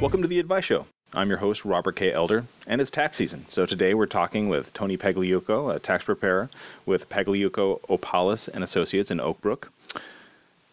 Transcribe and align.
Welcome 0.00 0.22
to 0.22 0.28
the 0.28 0.38
Advice 0.38 0.64
Show. 0.64 0.86
I'm 1.14 1.28
your 1.28 1.38
host, 1.38 1.64
Robert 1.64 1.96
K. 1.96 2.12
Elder, 2.12 2.44
and 2.66 2.80
it's 2.80 2.90
tax 2.90 3.16
season. 3.16 3.46
So 3.48 3.64
today 3.64 3.94
we're 3.94 4.06
talking 4.06 4.48
with 4.48 4.72
Tony 4.72 4.96
Pagliuco, 4.96 5.74
a 5.74 5.78
tax 5.78 6.04
preparer 6.04 6.50
with 6.84 7.08
Pagliuco 7.08 7.80
Opalis 7.88 8.48
and 8.48 8.62
Associates 8.62 9.10
in 9.10 9.20
Oak 9.20 9.40
Brook. 9.40 9.72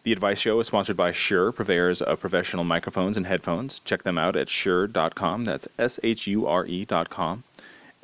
The 0.02 0.12
Advice 0.12 0.38
Show 0.38 0.60
is 0.60 0.66
sponsored 0.66 0.98
by 0.98 1.12
Shure, 1.12 1.50
purveyors 1.50 2.02
of 2.02 2.20
professional 2.20 2.64
microphones 2.64 3.16
and 3.16 3.26
headphones. 3.26 3.80
Check 3.80 4.02
them 4.02 4.18
out 4.18 4.36
at 4.36 4.50
shure.com. 4.50 5.46
That's 5.46 5.66
S 5.78 5.98
H 6.02 6.26
U 6.26 6.46
R 6.46 6.66
E.com. 6.66 7.44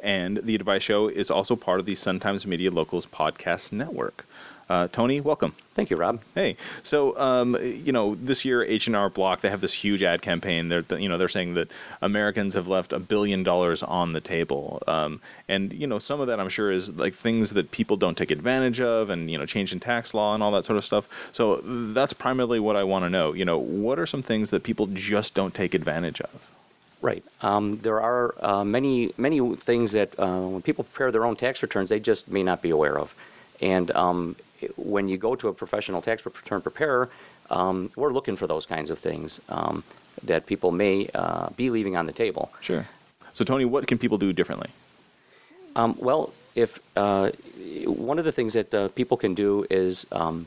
And 0.03 0.39
the 0.39 0.55
Advice 0.55 0.83
Show 0.83 1.09
is 1.09 1.31
also 1.31 1.57
part 1.57 1.79
of 1.79 1.85
the 1.85 1.95
Sun 1.95 2.21
Times 2.21 2.47
Media 2.47 2.71
Locals 2.71 3.05
podcast 3.05 3.71
network. 3.71 4.25
Uh, 4.71 4.87
Tony, 4.87 5.21
welcome. 5.21 5.53
Thank 5.75 5.91
you, 5.91 5.97
Rob. 5.97 6.23
Hey, 6.37 6.57
so 6.85 7.19
um, 7.19 7.59
you 7.61 7.91
know 7.91 8.15
this 8.15 8.45
year 8.45 8.63
H 8.63 8.87
and 8.87 8.95
R 8.95 9.11
Block 9.11 9.41
they 9.41 9.51
have 9.51 9.61
this 9.61 9.75
huge 9.75 10.01
ad 10.01 10.23
campaign. 10.23 10.69
They're 10.69 10.85
you 10.97 11.09
know 11.09 11.19
they're 11.19 11.29
saying 11.29 11.55
that 11.55 11.73
Americans 12.01 12.55
have 12.55 12.69
left 12.69 12.93
a 12.93 13.01
billion 13.01 13.43
dollars 13.43 13.83
on 13.83 14.13
the 14.13 14.21
table, 14.21 14.81
um, 14.87 15.21
and 15.49 15.73
you 15.73 15.89
know 15.89 15.99
some 15.99 16.21
of 16.21 16.29
that 16.29 16.39
I'm 16.39 16.49
sure 16.49 16.71
is 16.71 16.89
like 16.91 17.15
things 17.15 17.51
that 17.55 17.73
people 17.73 17.97
don't 17.97 18.17
take 18.17 18.31
advantage 18.31 18.81
of, 18.81 19.11
and 19.11 19.29
you 19.29 19.37
know 19.37 19.45
change 19.45 19.73
in 19.73 19.81
tax 19.81 20.15
law 20.15 20.35
and 20.35 20.43
all 20.43 20.53
that 20.53 20.65
sort 20.65 20.77
of 20.77 20.85
stuff. 20.85 21.09
So 21.33 21.57
that's 21.65 22.13
primarily 22.13 22.61
what 22.61 22.77
I 22.77 22.85
want 22.85 23.05
to 23.05 23.11
know. 23.11 23.33
You 23.33 23.45
know, 23.45 23.59
what 23.59 23.99
are 23.99 24.07
some 24.07 24.23
things 24.23 24.51
that 24.51 24.63
people 24.63 24.87
just 24.87 25.35
don't 25.35 25.53
take 25.53 25.75
advantage 25.75 26.21
of? 26.21 26.49
Right. 27.03 27.25
Um, 27.43 27.79
there 27.79 28.01
are 28.01 28.37
uh, 28.39 28.63
many 28.63 29.11
many 29.19 29.57
things 29.57 29.91
that 29.93 30.17
uh, 30.17 30.47
when 30.47 30.63
people 30.63 30.85
prepare 30.85 31.11
their 31.11 31.25
own 31.25 31.35
tax 31.35 31.61
returns, 31.61 31.91
they 31.91 31.99
just 31.99 32.29
may 32.29 32.45
not 32.45 32.63
be 32.63 32.71
aware 32.71 32.97
of, 32.97 33.17
and 33.61 33.91
um, 33.97 34.37
when 34.77 35.09
you 35.09 35.17
go 35.17 35.35
to 35.37 35.49
a 35.49 35.53
professional 35.53 36.03
tax 36.03 36.25
return 36.25 36.61
preparer, 36.61 37.11
um, 37.51 37.91
we're 37.97 38.13
looking 38.13 38.37
for 38.37 38.47
those 38.47 38.67
kinds 38.67 38.91
of 38.91 38.99
things 38.99 39.41
um, 39.49 39.83
that 40.25 40.47
people 40.47 40.71
may 40.71 41.09
uh, 41.15 41.51
be 41.57 41.71
leaving 41.71 41.97
on 41.97 42.07
the 42.07 42.13
table. 42.13 42.51
Sure. 42.61 42.87
So, 43.33 43.45
Tony, 43.45 43.65
what 43.65 43.87
can 43.87 43.99
people 43.99 44.19
do 44.19 44.33
differently? 44.33 44.71
Um, 45.77 45.97
well, 45.99 46.33
if 46.55 46.79
uh, 46.97 47.31
one 47.87 48.19
of 48.19 48.25
the 48.25 48.33
things 48.33 48.53
that 48.55 48.75
uh, 48.75 48.89
people 48.89 49.17
can 49.17 49.35
do 49.35 49.67
is 49.71 50.07
um, 50.13 50.47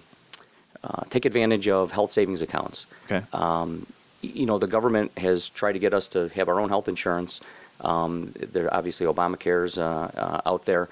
uh, 0.83 1.03
take 1.09 1.25
advantage 1.25 1.67
of 1.67 1.91
health 1.91 2.11
savings 2.11 2.41
accounts. 2.41 2.85
Okay. 3.05 3.25
Um, 3.33 3.85
you 4.21 4.45
know, 4.45 4.57
the 4.57 4.67
government 4.67 5.17
has 5.17 5.49
tried 5.49 5.73
to 5.73 5.79
get 5.79 5.93
us 5.93 6.07
to 6.09 6.29
have 6.29 6.49
our 6.49 6.59
own 6.59 6.69
health 6.69 6.87
insurance. 6.87 7.41
Um, 7.81 8.33
there 8.35 8.65
are 8.65 8.73
obviously 8.73 9.05
Obamacare's 9.05 9.77
uh, 9.77 10.11
uh, 10.15 10.49
out 10.49 10.65
there. 10.65 10.89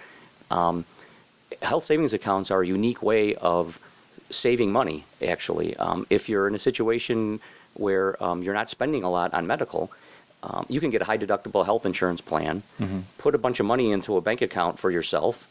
Um, 1.52 1.58
health 1.68 1.84
savings 1.86 2.14
accounts 2.14 2.52
are 2.52 2.62
a 2.62 2.68
unique 2.68 3.02
way 3.04 3.36
of 3.36 3.80
saving 4.30 4.72
money, 4.72 5.06
actually. 5.26 5.76
Um, 5.78 6.06
if 6.10 6.30
you're 6.30 6.48
in 6.48 6.56
a 6.56 6.60
situation 6.60 7.40
where 7.74 8.22
um, 8.24 8.42
you're 8.44 8.54
not 8.54 8.70
spending 8.70 9.04
a 9.04 9.10
lot 9.10 9.34
on 9.34 9.48
medical, 9.48 9.92
um, 10.44 10.66
you 10.70 10.80
can 10.80 10.90
get 10.90 11.02
a 11.02 11.06
high 11.06 11.18
deductible 11.18 11.66
health 11.66 11.86
insurance 11.86 12.22
plan, 12.22 12.64
Mm-hmm. 12.80 13.00
put 13.18 13.36
a 13.36 13.38
bunch 13.38 13.60
of 13.60 13.66
money 13.66 13.92
into 13.92 14.18
a 14.18 14.22
bank 14.22 14.42
account 14.42 14.80
for 14.80 14.90
yourself, 14.92 15.48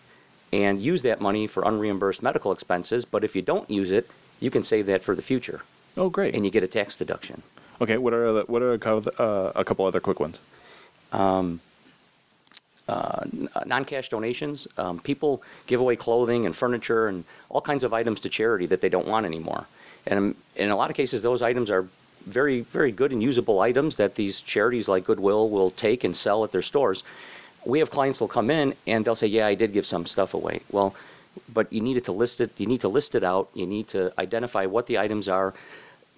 and 0.53 0.81
use 0.83 1.03
that 1.03 1.21
money 1.21 1.47
for 1.47 1.63
unreimbursed 1.63 2.23
medical 2.23 2.51
expenses. 2.53 3.05
But 3.05 3.23
if 3.25 3.37
you 3.37 3.43
don't 3.43 3.71
use 3.71 3.91
it, 3.91 4.09
you 4.41 4.51
can 4.51 4.65
save 4.65 4.87
that 4.87 5.03
for 5.03 5.15
the 5.15 5.23
future, 5.23 5.61
Oh, 5.97 6.09
great. 6.09 6.35
and 6.35 6.45
you 6.45 6.51
get 6.51 6.63
a 6.63 6.69
tax 6.69 6.97
deduction. 6.97 7.43
okay. 7.81 7.99
What 7.99 8.13
are 8.15 8.33
the, 8.33 8.43
what 8.45 8.63
are 8.63 8.73
a 8.73 8.79
couple, 8.79 9.13
uh, 9.19 9.53
a 9.55 9.65
couple 9.65 9.85
other 9.87 10.01
quick 10.01 10.19
ones? 10.21 10.39
Uh, 12.91 13.25
non-cash 13.67 14.09
donations. 14.09 14.67
Um, 14.77 14.99
people 15.01 15.43
give 15.67 15.81
away 15.81 15.97
clothing 15.97 16.47
and 16.47 16.55
furniture 16.55 17.09
and 17.09 17.25
all 17.49 17.61
kinds 17.61 17.85
of 17.85 17.93
items 17.95 18.21
to 18.21 18.29
charity 18.29 18.67
that 18.67 18.81
they 18.81 18.89
don't 18.89 19.07
want 19.07 19.27
anymore. 19.27 19.67
And 20.07 20.19
um, 20.19 20.35
in 20.57 20.71
a 20.71 20.77
lot 20.77 20.91
of 20.91 20.97
cases, 20.97 21.23
those 21.23 21.43
items 21.43 21.71
are 21.71 21.87
very, 22.27 22.61
very 22.61 22.93
good 22.93 23.13
and 23.13 23.23
usable 23.23 23.61
items 23.61 23.97
that 23.97 24.15
these 24.17 24.41
charities 24.41 24.89
like 24.89 25.05
Goodwill 25.05 25.49
will 25.49 25.71
take 25.71 26.05
and 26.05 26.17
sell 26.17 26.45
at 26.45 26.53
their 26.53 26.63
stores. 26.63 27.03
We 27.65 27.79
have 27.79 27.91
clients 27.91 28.19
who'll 28.19 28.29
come 28.29 28.51
in 28.51 28.75
and 28.87 29.05
they'll 29.05 29.15
say, 29.15 29.27
"Yeah, 29.27 29.47
I 29.47 29.55
did 29.55 29.73
give 29.73 29.87
some 29.87 30.07
stuff 30.07 30.35
away." 30.35 30.61
Well, 30.71 30.95
but 31.53 31.73
you 31.73 31.81
needed 31.81 32.05
to 32.05 32.13
list 32.13 32.41
it. 32.41 32.51
You 32.59 32.67
need 32.67 32.81
to 32.81 32.89
list 32.89 33.15
it 33.15 33.25
out. 33.25 33.49
You 33.55 33.67
need 33.67 33.89
to 33.89 34.13
identify 34.19 34.67
what 34.67 34.87
the 34.87 34.99
items 34.99 35.29
are. 35.29 35.55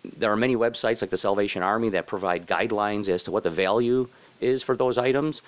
There 0.04 0.32
are 0.32 0.36
many 0.36 0.56
websites 0.56 1.02
like 1.02 1.10
the 1.10 1.16
Salvation 1.16 1.62
Army 1.62 1.90
that 1.90 2.06
provide 2.06 2.46
guidelines 2.46 3.08
as 3.08 3.22
to 3.24 3.30
what 3.30 3.42
the 3.42 3.50
value 3.50 4.08
is 4.40 4.62
for 4.62 4.76
those 4.76 4.98
items, 4.98 5.42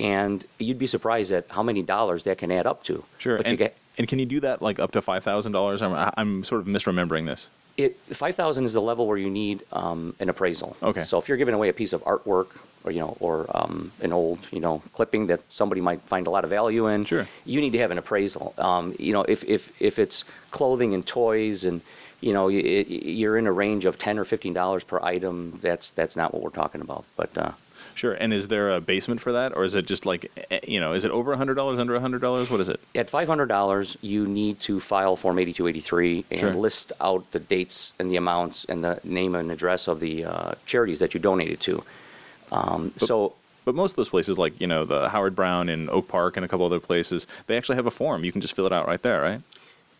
and 0.00 0.44
you'd 0.58 0.78
be 0.78 0.86
surprised 0.86 1.30
at 1.32 1.44
how 1.50 1.62
many 1.62 1.82
dollars 1.82 2.24
that 2.24 2.38
can 2.38 2.50
add 2.50 2.66
up 2.66 2.82
to. 2.84 3.04
Sure. 3.18 3.36
But 3.36 3.46
you 3.46 3.50
and, 3.50 3.58
get 3.58 3.76
and 3.98 4.08
can 4.08 4.18
you 4.18 4.26
do 4.26 4.40
that 4.40 4.62
like 4.62 4.78
up 4.78 4.92
to 4.92 5.02
five 5.02 5.22
thousand 5.22 5.52
dollars? 5.52 5.82
I'm 5.82 6.12
I'm 6.16 6.42
sort 6.44 6.62
of 6.62 6.66
misremembering 6.66 7.26
this. 7.26 7.50
it. 7.76 7.96
Five 8.10 8.34
thousand 8.34 8.64
is 8.64 8.72
the 8.72 8.80
level 8.82 9.06
where 9.06 9.18
you 9.18 9.30
need 9.30 9.62
um, 9.72 10.14
an 10.20 10.28
appraisal. 10.28 10.76
Okay. 10.82 11.04
So 11.04 11.18
if 11.18 11.28
you're 11.28 11.38
giving 11.38 11.54
away 11.54 11.68
a 11.68 11.72
piece 11.72 11.92
of 11.92 12.02
artwork, 12.04 12.48
or 12.84 12.90
you 12.92 13.00
know, 13.00 13.16
or 13.20 13.46
um, 13.54 13.92
an 14.00 14.12
old 14.12 14.38
you 14.50 14.60
know 14.60 14.82
clipping 14.94 15.26
that 15.26 15.40
somebody 15.52 15.80
might 15.80 16.00
find 16.02 16.26
a 16.26 16.30
lot 16.30 16.44
of 16.44 16.50
value 16.50 16.86
in, 16.88 17.04
Sure. 17.04 17.26
you 17.44 17.60
need 17.60 17.72
to 17.72 17.78
have 17.78 17.90
an 17.90 17.98
appraisal. 17.98 18.54
Um, 18.58 18.94
you 18.98 19.12
know, 19.12 19.24
if 19.28 19.44
if 19.44 19.70
if 19.80 19.98
it's 19.98 20.24
clothing 20.50 20.94
and 20.94 21.06
toys 21.06 21.64
and 21.64 21.80
you 22.22 22.34
know, 22.34 22.46
y- 22.46 22.84
you're 22.88 23.38
in 23.38 23.46
a 23.46 23.52
range 23.52 23.86
of 23.86 23.98
ten 23.98 24.18
or 24.18 24.24
fifteen 24.24 24.52
dollars 24.54 24.84
per 24.84 24.98
item. 25.02 25.58
That's 25.62 25.90
that's 25.90 26.16
not 26.16 26.32
what 26.34 26.42
we're 26.42 26.50
talking 26.62 26.80
about. 26.82 27.04
But 27.16 27.30
uh, 27.36 27.52
Sure. 27.94 28.12
And 28.14 28.32
is 28.32 28.48
there 28.48 28.70
a 28.70 28.80
basement 28.80 29.20
for 29.20 29.32
that, 29.32 29.54
or 29.56 29.64
is 29.64 29.74
it 29.74 29.86
just 29.86 30.06
like 30.06 30.30
eh, 30.50 30.60
you 30.66 30.80
know, 30.80 30.92
is 30.92 31.04
it 31.04 31.10
over 31.10 31.32
a 31.32 31.36
hundred 31.36 31.54
dollars, 31.54 31.78
under 31.78 31.94
a 31.94 32.00
hundred 32.00 32.20
dollars? 32.20 32.50
What 32.50 32.60
is 32.60 32.68
it? 32.68 32.80
At 32.94 33.10
five 33.10 33.28
hundred 33.28 33.46
dollars, 33.46 33.96
you 34.00 34.26
need 34.26 34.60
to 34.60 34.80
file 34.80 35.16
Form 35.16 35.38
eighty-two 35.38 35.66
eighty-three 35.66 36.24
and 36.30 36.40
Sure. 36.40 36.54
list 36.54 36.92
out 37.00 37.30
the 37.32 37.38
dates 37.40 37.92
and 37.98 38.10
the 38.10 38.16
amounts 38.16 38.64
and 38.64 38.82
the 38.82 39.00
name 39.04 39.34
and 39.34 39.50
address 39.50 39.88
of 39.88 40.00
the 40.00 40.24
uh, 40.24 40.52
charities 40.66 40.98
that 41.00 41.12
you 41.14 41.20
donated 41.20 41.60
to. 41.60 41.82
Um, 42.52 42.92
so, 42.96 43.34
But 43.64 43.74
most 43.74 43.92
of 43.92 43.96
those 43.96 44.08
places, 44.08 44.38
like 44.38 44.60
you 44.60 44.66
know, 44.66 44.84
the 44.84 45.08
Howard 45.10 45.36
Brown 45.36 45.68
in 45.68 45.88
Oak 45.90 46.08
Park 46.08 46.36
and 46.36 46.44
a 46.44 46.48
couple 46.48 46.66
other 46.66 46.80
places, 46.80 47.26
they 47.46 47.56
actually 47.56 47.76
have 47.76 47.86
a 47.86 47.90
form. 47.90 48.24
You 48.24 48.32
can 48.32 48.40
just 48.40 48.54
fill 48.56 48.66
it 48.66 48.72
out 48.72 48.86
right 48.86 49.02
there, 49.02 49.20
right? 49.20 49.40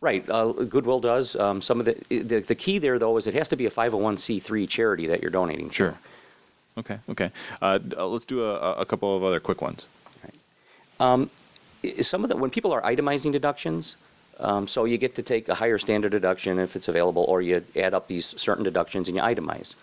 right, 0.02 0.24
uh, 0.30 0.46
Goodwill 0.52 1.00
does. 1.00 1.36
Um, 1.36 1.60
some 1.60 1.78
of 1.78 1.84
the, 1.84 1.94
the 2.08 2.40
the 2.40 2.54
key 2.54 2.78
there 2.78 2.98
though 2.98 3.16
is 3.18 3.26
it 3.26 3.34
has 3.34 3.48
to 3.48 3.56
be 3.56 3.66
a 3.66 3.70
five 3.70 3.92
hundred 3.92 4.04
one 4.04 4.16
c 4.18 4.38
three 4.40 4.66
charity 4.66 5.06
that 5.08 5.20
you're 5.20 5.30
donating 5.30 5.68
to. 5.68 5.74
Sure. 5.74 5.98
Okay. 6.78 6.98
Okay. 7.08 7.31
Uh, 7.60 7.78
d- 7.78 7.97
uh, 7.97 8.06
let's 8.06 8.25
do 8.25 8.44
a, 8.44 8.75
a 8.75 8.84
couple 8.84 9.16
of 9.16 9.22
other 9.25 9.41
quick 9.41 9.60
ones. 9.62 9.86
I- 11.00 12.03
Some 12.03 12.22
of 12.25 12.28
the 12.31 12.36
when 12.36 12.50
people 12.50 12.72
are 12.72 12.82
itemizing 12.82 13.32
deductions. 13.32 13.97
Um, 14.38 14.66
so 14.69 14.86
you 14.86 14.97
get 14.97 15.14
to 15.16 15.22
take 15.22 15.50
a 15.50 15.54
higher 15.56 15.76
standard 15.76 16.12
deduction 16.12 16.58
if 16.58 16.75
it's 16.75 16.88
available, 16.88 17.25
or 17.28 17.42
you 17.42 17.62
add 17.76 17.92
up 17.92 18.06
these 18.08 18.25
certain 18.41 18.64
deductions 18.64 19.06
and 19.06 19.16
you 19.16 19.22
itemize. 19.22 19.75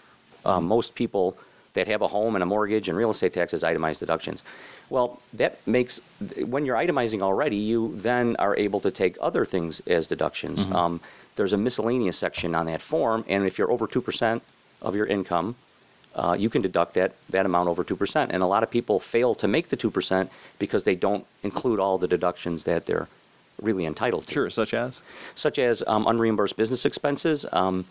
Um, 0.45 0.65
most 0.65 0.95
people 0.95 1.37
that 1.73 1.85
have 1.87 2.01
a 2.01 2.07
home 2.07 2.35
and 2.35 2.41
a 2.41 2.45
mortgage 2.45 2.89
and 2.89 2.97
real 2.97 3.11
estate 3.11 3.33
taxes 3.33 3.61
itemize 3.61 3.99
deductions. 3.99 4.41
Well, 4.89 5.19
that 5.33 5.59
makes 5.67 5.99
when 6.43 6.65
you're 6.65 6.75
itemizing 6.75 7.21
already, 7.21 7.57
you 7.57 7.93
then 7.97 8.35
are 8.37 8.55
able 8.57 8.79
to 8.79 8.89
take 8.89 9.15
other 9.21 9.45
things 9.45 9.79
as 9.81 10.07
deductions. 10.07 10.65
Um, 10.71 11.01
there's 11.35 11.53
a 11.53 11.57
miscellaneous 11.57 12.17
section 12.17 12.55
on 12.55 12.65
that 12.65 12.81
form, 12.81 13.25
and 13.27 13.45
if 13.45 13.59
you're 13.59 13.69
over 13.69 13.85
two 13.85 14.01
percent 14.01 14.41
of 14.81 14.95
your 14.95 15.05
income, 15.05 15.55
uh, 16.17 16.35
you 16.37 16.49
can 16.49 16.61
deduct 16.61 16.95
that, 16.95 17.13
that 17.29 17.45
amount 17.45 17.69
over 17.69 17.83
2%. 17.83 18.27
And 18.29 18.41
a 18.43 18.47
lot 18.47 18.63
of 18.63 18.71
people 18.71 18.99
fail 18.99 19.35
to 19.35 19.47
make 19.47 19.69
the 19.69 19.77
2% 19.77 20.29
because 20.57 20.83
they 20.83 20.95
don't 20.95 21.25
include 21.43 21.79
all 21.79 21.97
the 21.97 22.07
deductions 22.07 22.63
that 22.63 22.87
they're 22.87 23.07
really 23.61 23.85
entitled 23.85 24.25
to. 24.27 24.33
Sure. 24.33 24.49
Such 24.49 24.73
as. 24.73 25.01
Such 25.35 25.59
as 25.59 25.83
um, 25.85 26.05
unreimbursed 26.05 26.55
business 26.55 26.85
expenses, 26.85 27.45
um, 27.51 27.85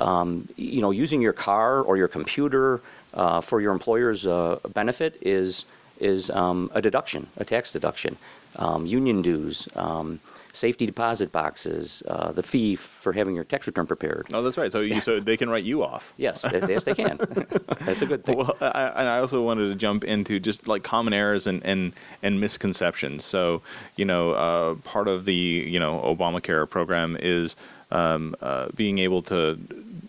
um, 0.00 0.48
you 0.56 0.80
know, 0.80 0.92
using 0.92 1.20
your 1.20 1.32
car 1.32 1.80
or 1.80 1.96
your 1.96 2.08
computer 2.08 2.80
uh, 3.12 3.40
for 3.40 3.60
your 3.60 3.72
employer's 3.72 4.26
uh, 4.26 4.58
benefit 4.72 5.18
is, 5.20 5.66
is 5.98 6.30
um, 6.30 6.70
a 6.74 6.82
deduction, 6.82 7.26
a 7.36 7.44
tax 7.44 7.72
deduction. 7.72 8.16
Um, 8.56 8.86
union 8.86 9.20
dues, 9.20 9.68
um, 9.74 10.20
safety 10.54 10.86
deposit 10.86 11.32
boxes, 11.32 12.02
uh, 12.08 12.32
the 12.32 12.42
fee 12.42 12.76
for 12.76 13.12
having 13.12 13.34
your 13.34 13.44
tax 13.44 13.66
return 13.66 13.86
prepared. 13.86 14.26
Oh, 14.32 14.42
that's 14.42 14.56
right. 14.56 14.70
So 14.70 14.80
you 14.80 15.00
so 15.00 15.20
they 15.28 15.36
can 15.36 15.50
write 15.50 15.64
you 15.64 15.82
off. 15.82 16.12
Yes, 16.16 16.44
yes, 16.44 16.84
they 16.84 16.94
can. 16.94 17.18
That's 17.80 18.02
a 18.02 18.06
good 18.06 18.24
thing. 18.24 18.38
Well, 18.38 18.56
I, 18.60 18.92
and 18.96 19.08
I 19.08 19.18
also 19.18 19.42
wanted 19.42 19.68
to 19.68 19.74
jump 19.74 20.04
into 20.04 20.40
just 20.40 20.68
like 20.68 20.82
common 20.82 21.12
errors 21.12 21.46
and, 21.46 21.62
and, 21.64 21.92
and 22.22 22.40
misconceptions. 22.40 23.24
So, 23.24 23.62
you 23.96 24.04
know, 24.04 24.30
uh, 24.30 24.74
part 24.76 25.08
of 25.08 25.24
the 25.24 25.34
you 25.34 25.78
know 25.78 26.00
Obamacare 26.00 26.68
program 26.68 27.16
is 27.20 27.56
um, 27.90 28.34
uh, 28.40 28.68
being 28.74 28.98
able 28.98 29.22
to, 29.22 29.58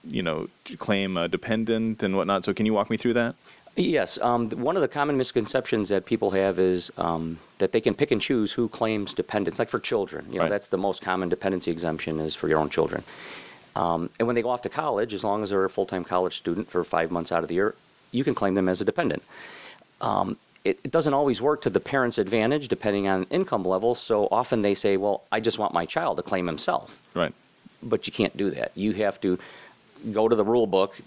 you 0.07 0.23
know, 0.23 0.47
claim 0.77 1.17
a 1.17 1.27
dependent 1.27 2.03
and 2.03 2.15
whatnot. 2.15 2.45
So, 2.45 2.53
can 2.53 2.65
you 2.65 2.73
walk 2.73 2.89
me 2.89 2.97
through 2.97 3.13
that? 3.13 3.35
Yes. 3.75 4.17
Um, 4.21 4.49
th- 4.49 4.61
one 4.61 4.75
of 4.77 4.81
the 4.81 4.87
common 4.87 5.17
misconceptions 5.17 5.89
that 5.89 6.05
people 6.05 6.31
have 6.31 6.59
is 6.59 6.91
um, 6.97 7.39
that 7.57 7.71
they 7.73 7.81
can 7.81 7.93
pick 7.93 8.11
and 8.11 8.21
choose 8.21 8.53
who 8.53 8.69
claims 8.69 9.13
dependence, 9.13 9.59
like 9.59 9.69
for 9.69 9.79
children. 9.79 10.25
You 10.29 10.35
know, 10.37 10.43
Right. 10.43 10.49
that's 10.49 10.69
the 10.69 10.77
most 10.77 11.01
common 11.01 11.27
dependency 11.29 11.71
exemption 11.71 12.19
is 12.19 12.35
for 12.35 12.47
your 12.47 12.59
own 12.59 12.69
children. 12.69 13.03
Um, 13.75 14.09
and 14.17 14.27
when 14.27 14.35
they 14.35 14.41
go 14.41 14.49
off 14.49 14.61
to 14.61 14.69
college, 14.69 15.13
as 15.13 15.23
long 15.25 15.43
as 15.43 15.49
they're 15.49 15.65
a 15.65 15.69
full-time 15.69 16.05
college 16.05 16.37
student 16.37 16.69
for 16.69 16.83
five 16.85 17.11
months 17.11 17.31
out 17.33 17.43
of 17.43 17.49
the 17.49 17.55
year, 17.55 17.75
you 18.11 18.23
can 18.23 18.33
claim 18.33 18.53
them 18.53 18.69
as 18.69 18.79
a 18.79 18.85
dependent. 18.85 19.21
Um, 19.99 20.37
it, 20.63 20.79
it 20.83 20.91
doesn't 20.91 21.13
always 21.13 21.41
work 21.41 21.61
to 21.63 21.69
the 21.69 21.81
parent's 21.81 22.17
advantage, 22.17 22.69
depending 22.69 23.07
on 23.09 23.25
income 23.29 23.63
level. 23.65 23.93
So 23.93 24.29
often 24.31 24.61
they 24.61 24.73
say, 24.73 24.95
"Well, 24.97 25.23
I 25.31 25.39
just 25.41 25.59
want 25.59 25.73
my 25.73 25.85
child 25.85 26.17
to 26.17 26.23
claim 26.23 26.47
himself." 26.47 27.01
Right. 27.13 27.33
but 27.83 28.07
you 28.07 28.13
can't 28.13 28.35
do 28.35 28.49
that. 28.49 28.71
You 28.73 28.93
have 28.93 29.21
to 29.21 29.37
go 30.11 30.27
to 30.27 30.35
the 30.35 30.43
rule 30.43 30.65
book, 30.65 30.97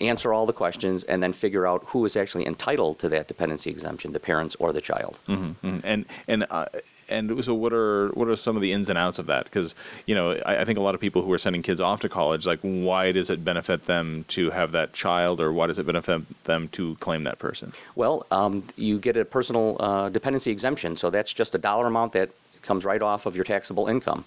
answer 0.00 0.32
all 0.32 0.46
the 0.46 0.52
questions, 0.52 1.04
and 1.04 1.22
then 1.22 1.32
figure 1.32 1.66
out 1.66 1.82
who 1.88 2.04
is 2.04 2.16
actually 2.16 2.46
entitled 2.46 2.98
to 3.00 3.08
that 3.10 3.28
dependency 3.28 3.70
exemption, 3.70 4.12
the 4.12 4.20
parents 4.20 4.56
or 4.58 4.72
the 4.72 4.80
child. 4.80 5.18
Mhm. 5.28 5.80
And 5.84 6.06
and 6.26 6.46
uh, 6.50 6.66
and 7.08 7.44
so 7.44 7.54
what 7.54 7.72
are 7.72 8.08
what 8.10 8.28
are 8.28 8.36
some 8.36 8.56
of 8.56 8.62
the 8.62 8.72
ins 8.72 8.88
and 8.88 8.96
outs 8.98 9.18
of 9.18 9.26
that? 9.26 9.44
Because 9.44 9.74
you 10.06 10.14
know 10.14 10.32
I, 10.46 10.62
I 10.62 10.64
think 10.64 10.78
a 10.78 10.82
lot 10.82 10.94
of 10.94 11.00
people 11.00 11.22
who 11.22 11.32
are 11.32 11.38
sending 11.38 11.62
kids 11.62 11.80
off 11.80 12.00
to 12.00 12.08
college, 12.08 12.46
like 12.46 12.60
why 12.60 13.12
does 13.12 13.30
it 13.30 13.44
benefit 13.44 13.86
them 13.86 14.24
to 14.28 14.50
have 14.50 14.72
that 14.72 14.92
child, 14.92 15.40
or 15.40 15.52
why 15.52 15.66
does 15.66 15.78
it 15.78 15.86
benefit 15.86 16.22
them 16.44 16.68
to 16.68 16.94
claim 16.96 17.24
that 17.24 17.38
person? 17.38 17.72
Well, 17.96 18.26
um, 18.30 18.64
you 18.76 18.98
get 18.98 19.16
a 19.16 19.24
personal 19.24 19.76
uh, 19.80 20.08
dependency 20.08 20.50
exemption, 20.50 20.96
so 20.96 21.10
that's 21.10 21.32
just 21.32 21.54
a 21.54 21.58
dollar 21.58 21.86
amount 21.86 22.12
that 22.12 22.30
comes 22.62 22.84
right 22.84 23.02
off 23.02 23.26
of 23.26 23.34
your 23.36 23.44
taxable 23.44 23.86
income. 23.88 24.24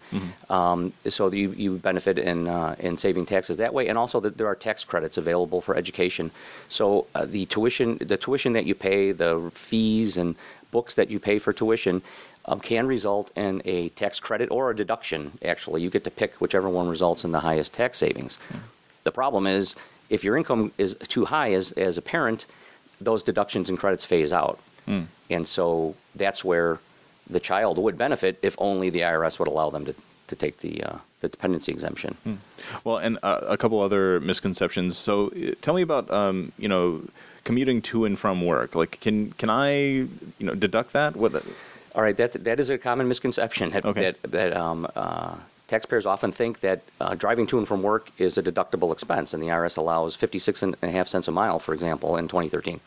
Um, 0.50 0.94
so 1.08 1.30
that 1.30 1.38
you, 1.38 1.52
you 1.52 1.78
benefit 1.78 2.18
in 2.18 2.48
uh, 2.48 2.76
in 2.80 2.98
saving 2.98 3.26
taxes 3.26 3.58
that 3.58 3.74
way, 3.74 3.88
and 3.88 3.98
also 3.98 4.20
that 4.20 4.38
there 4.38 4.48
are 4.48 4.56
tax 4.56 4.84
credits 4.84 5.18
available 5.18 5.62
for 5.62 5.76
education. 5.76 6.32
So 6.68 7.08
uh, 7.16 7.26
the 7.26 7.46
tuition 7.46 7.98
the 8.00 8.18
tuition 8.18 8.54
that 8.54 8.66
you 8.66 8.76
pay, 8.76 9.12
the 9.12 9.52
fees 9.54 10.18
and 10.18 10.36
books 10.72 10.96
that 10.96 11.10
you 11.10 11.20
pay 11.20 11.40
for 11.40 11.54
tuition. 11.54 12.02
Um, 12.46 12.60
can 12.60 12.88
result 12.88 13.32
in 13.38 13.62
a 13.64 13.88
tax 13.90 14.20
credit 14.20 14.52
or 14.52 14.70
a 14.70 14.76
deduction. 14.76 15.38
Actually, 15.46 15.82
you 15.82 15.90
get 15.90 16.04
to 16.04 16.12
pick 16.12 16.42
whichever 16.42 16.68
one 16.68 16.90
results 16.90 17.24
in 17.24 17.32
the 17.32 17.40
highest 17.40 17.74
tax 17.74 17.98
savings. 18.00 18.38
The 19.06 19.14
problem 19.14 19.48
is 19.48 19.76
if 20.10 20.26
your 20.26 20.36
income 20.36 20.74
is 20.78 20.96
too 21.08 21.24
high 21.24 21.54
as, 21.54 21.72
as 21.74 21.98
a 21.98 22.02
parent, 22.02 22.46
those 23.00 23.24
deductions 23.24 23.70
and 23.70 23.80
credits 23.80 24.04
phase 24.04 24.34
out. 24.34 24.60
And 25.30 25.48
so 25.48 25.96
that's 26.14 26.44
where 26.44 26.80
the 27.30 27.40
child 27.40 27.78
would 27.78 27.98
benefit 27.98 28.38
if 28.42 28.56
only 28.60 28.90
the 28.90 29.02
IRS 29.02 29.40
would 29.40 29.48
allow 29.48 29.70
them 29.70 29.86
to, 29.86 29.96
to 30.28 30.36
take 30.36 30.60
the, 30.60 30.84
uh, 30.84 30.98
the 31.22 31.30
dependency 31.30 31.72
exemption. 31.72 32.16
Well, 32.84 32.98
and 32.98 33.18
uh, 33.24 33.42
a 33.48 33.58
couple 33.58 33.82
other 33.82 34.20
misconceptions. 34.20 34.98
So 34.98 35.28
uh, 35.30 35.52
tell 35.62 35.74
me 35.74 35.82
about 35.82 36.10
um, 36.12 36.52
you 36.58 36.68
know 36.68 37.02
commuting 37.44 37.82
to 37.84 38.06
and 38.06 38.18
from 38.18 38.46
work. 38.46 38.76
Like, 38.76 39.00
can 39.02 39.32
can 39.34 39.50
I 39.50 39.74
you 39.76 40.08
know 40.40 40.56
deduct 40.56 40.94
that? 40.94 41.16
What? 41.16 41.44
All 41.96 42.02
right, 42.02 42.18
that, 42.18 42.32
that 42.44 42.60
is 42.60 42.72
a 42.72 42.78
common 42.80 43.08
misconception 43.08 43.70
that, 43.70 43.86
Okay. 43.86 44.02
that, 44.02 44.32
that 44.32 44.58
um, 44.58 44.88
uh, 44.96 45.36
taxpayers 45.68 46.08
often 46.08 46.32
think 46.32 46.62
that 46.62 46.82
uh, 47.00 47.14
driving 47.14 47.46
to 47.46 47.60
and 47.60 47.68
from 47.68 47.84
work 47.84 48.10
is 48.18 48.36
a 48.36 48.42
deductible 48.42 48.92
expense, 48.92 49.32
and 49.32 49.44
the 49.44 49.48
IRS 49.50 49.78
allows 49.78 50.16
56 50.16 50.64
and 50.64 50.76
a 50.82 50.90
half 50.90 51.08
cents 51.08 51.28
a 51.28 51.32
mile, 51.32 51.60
for 51.60 51.72
example, 51.72 52.18
in 52.18 52.28
2013. 52.28 52.80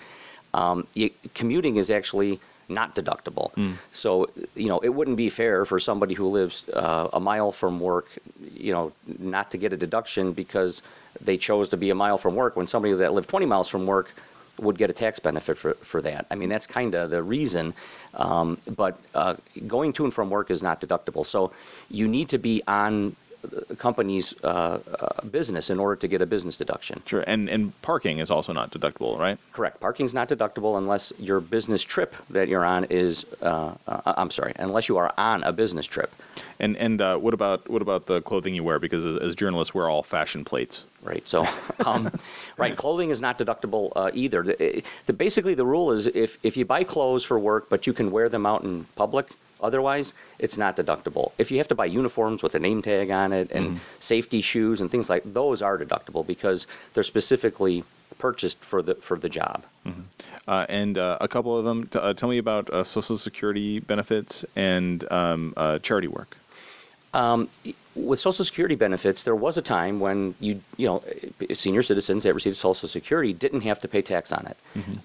Um, 0.55 0.89
y- 0.97 1.13
commuting 1.35 1.77
is 1.77 1.89
actually 1.89 2.41
not 2.69 2.95
deductible. 2.95 3.53
So, 3.93 4.31
you 4.55 4.69
know, 4.69 4.81
it 4.81 4.91
wouldn't 4.91 5.17
be 5.17 5.29
fair 5.29 5.65
for 5.65 5.79
somebody 5.79 6.15
who 6.15 6.29
lives 6.29 6.69
uh, 6.71 7.09
a 7.13 7.21
mile 7.21 7.53
from 7.53 7.81
work, 7.81 8.09
you 8.55 8.73
know, 8.73 8.93
not 9.19 9.51
to 9.53 9.59
get 9.59 9.73
a 9.73 9.77
deduction 9.77 10.33
because 10.33 10.83
they 11.21 11.37
chose 11.37 11.69
to 11.71 11.77
be 11.77 11.91
a 11.91 11.95
mile 11.95 12.19
from 12.19 12.35
work 12.35 12.57
when 12.57 12.67
somebody 12.67 12.95
that 12.95 13.13
lived 13.13 13.29
20 13.29 13.47
miles 13.47 13.69
from 13.69 13.87
work 13.87 14.11
would 14.59 14.79
get 14.79 14.91
a 14.91 14.93
tax 14.93 15.19
benefit 15.19 15.59
for, 15.59 15.75
for 15.75 16.01
that. 16.01 16.27
I 16.31 16.35
mean, 16.35 16.49
that's 16.49 16.67
kind 16.67 16.95
of 16.95 17.11
the 17.11 17.23
reason. 17.23 17.75
Um, 18.15 18.59
but 18.75 18.99
uh, 19.15 19.35
going 19.67 19.93
to 19.95 20.05
and 20.05 20.15
from 20.15 20.31
work 20.31 20.51
is 20.51 20.63
not 20.63 20.81
deductible. 20.81 21.27
So 21.27 21.53
you 21.91 22.09
need 22.09 22.31
to 22.31 22.39
be 22.39 22.63
on 22.67 23.17
the 23.47 23.77
company's 23.77 24.35
uh, 24.43 24.81
uh, 25.01 25.27
business 25.27 25.71
in 25.71 25.79
order 25.79 25.97
to 25.97 26.09
get 26.09 26.23
a 26.23 26.27
business 26.27 26.57
deduction. 26.57 27.03
Sure. 27.05 27.25
And 27.27 27.49
and 27.49 27.81
parking 27.83 28.19
is 28.19 28.31
also 28.31 28.53
not 28.53 28.71
deductible, 28.71 29.19
right? 29.19 29.39
Correct. 29.53 29.81
Parking's 29.81 30.15
not 30.15 30.29
deductible 30.29 30.79
unless 30.79 31.13
your 31.19 31.41
business 31.41 31.83
trip 31.83 32.15
that 32.31 32.49
you're 32.49 32.65
on 32.65 32.85
is, 32.85 33.27
uh, 33.43 33.75
uh, 33.87 34.15
I'm 34.17 34.31
sorry, 34.31 34.53
unless 34.57 34.89
you 34.89 34.97
are 34.97 35.13
on 35.19 35.43
a 35.43 35.53
business 35.53 35.87
trip. 35.87 36.15
And 36.59 36.77
and 36.77 37.01
uh, 37.01 37.19
what 37.19 37.35
about 37.35 37.69
what 37.69 37.83
about 37.83 38.07
the 38.07 38.23
clothing 38.23 38.55
you 38.55 38.65
wear? 38.65 38.79
Because 38.79 39.05
as, 39.05 39.17
as 39.17 39.35
journalists, 39.35 39.75
we're 39.75 39.91
all 39.91 40.03
fashion 40.03 40.45
plates. 40.45 40.85
Right. 41.03 41.27
So, 41.29 41.47
um, 41.87 42.11
right, 42.57 42.77
clothing 42.77 43.11
is 43.11 43.21
not 43.21 43.39
deductible 43.39 43.93
uh, 43.95 44.11
either. 44.13 44.43
The, 44.43 44.83
the, 45.07 45.13
basically, 45.13 45.55
the 45.55 45.65
rule 45.65 45.93
is 45.93 46.07
if, 46.09 46.39
if 46.43 46.57
you 46.57 46.65
buy 46.65 46.83
clothes 46.83 47.25
for 47.25 47.39
work, 47.39 47.69
but 47.69 47.87
you 47.87 47.93
can 47.93 48.11
wear 48.11 48.29
them 48.29 48.45
out 48.45 48.65
in 48.65 48.87
public, 48.97 49.29
otherwise, 49.61 50.15
it's 50.39 50.57
not 50.59 50.77
deductible. 50.77 51.33
If 51.39 51.51
you 51.51 51.59
have 51.59 51.69
to 51.69 51.75
buy 51.75 51.87
uniforms 51.87 52.43
with 52.43 52.55
a 52.55 52.59
name 52.59 52.83
tag 52.83 53.11
on 53.11 53.33
it 53.33 53.51
and 53.53 53.81
safety 54.01 54.41
shoes 54.41 54.81
and 54.81 54.91
things 54.91 55.09
like 55.09 55.23
those 55.25 55.63
are 55.63 55.79
deductible 55.79 56.27
because 56.27 56.67
they're 56.95 57.03
specifically 57.05 57.85
purchased 58.19 58.65
for 58.65 58.83
the 58.83 58.95
for 58.97 59.19
the 59.19 59.29
job. 59.29 59.65
Uh, 60.49 60.67
and 60.69 60.97
uh, 60.99 61.19
a 61.21 61.29
couple 61.29 61.57
of 61.59 61.65
them. 61.65 61.87
T- 61.87 61.99
uh, 61.99 62.15
tell 62.15 62.29
me 62.29 62.39
about 62.39 62.71
uh, 62.71 62.85
Social 62.85 63.17
Security 63.17 63.81
benefits 63.81 64.45
and 64.55 65.11
um, 65.13 65.53
uh, 65.57 65.79
charity 65.81 66.09
work. 66.09 66.37
with 67.95 68.21
Social 68.21 68.45
Security 68.45 68.75
benefits, 68.75 69.23
there 69.23 69.35
was 69.35 69.57
a 69.57 69.63
time 69.63 70.01
when 70.01 70.35
you, 70.39 70.61
you 70.77 70.87
know, 70.87 71.03
senior 71.55 71.83
citizens 71.83 72.25
that 72.25 72.35
received 72.35 72.57
Social 72.57 72.89
Security 72.89 73.33
didn't 73.33 73.63
have 73.63 73.79
to 73.81 73.89
pay 73.89 74.03
tax 74.03 74.33
on 74.33 74.47
it. 74.47 74.57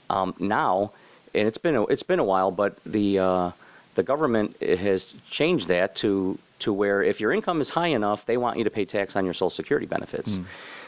Um, 0.09 0.33
now, 0.39 0.92
and 1.33 1.48
it's 1.48 1.57
been 1.57 1.75
a, 1.75 1.83
it's 1.86 2.03
been 2.03 2.19
a 2.19 2.24
while, 2.24 2.51
but 2.51 2.83
the 2.86 3.19
uh, 3.19 3.51
the 3.96 4.04
government 4.04 4.56
has 4.62 5.14
changed 5.30 5.68
that 5.68 5.96
to 5.98 6.38
to 6.60 6.72
where 6.72 7.02
if 7.02 7.20
your 7.20 7.32
income 7.32 7.60
is 7.60 7.70
high 7.72 7.88
enough, 7.88 8.26
they 8.26 8.38
want 8.38 8.58
you 8.58 8.64
to 8.64 8.70
pay 8.70 8.86
tax 8.86 9.16
on 9.16 9.26
your 9.26 9.34
Social 9.34 9.50
Security 9.50 9.88
benefits. 9.88 10.40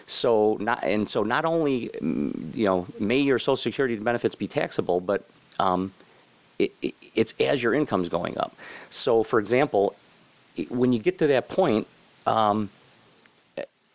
So 0.06 0.58
not 0.60 0.84
and 0.84 1.10
so 1.10 1.24
not 1.24 1.46
only 1.46 1.90
mm, 1.90 2.54
you 2.56 2.66
know 2.66 2.88
may 3.00 3.20
your 3.20 3.40
Social 3.40 3.58
Security 3.58 3.96
benefits 3.96 4.36
be 4.36 4.48
taxable, 4.48 5.00
but 5.00 5.24
um, 5.60 5.94
it, 6.60 6.72
it, 6.82 6.94
it's 7.16 7.34
as 7.40 7.62
your 7.64 7.74
income's 7.74 8.10
going 8.10 8.38
up. 8.38 8.56
So, 8.90 9.24
for 9.24 9.40
example, 9.40 9.96
i- 10.58 10.68
when 10.70 10.94
you 10.94 11.00
get 11.00 11.18
to 11.20 11.28
that 11.28 11.50
point, 11.50 11.88
um, 12.28 12.70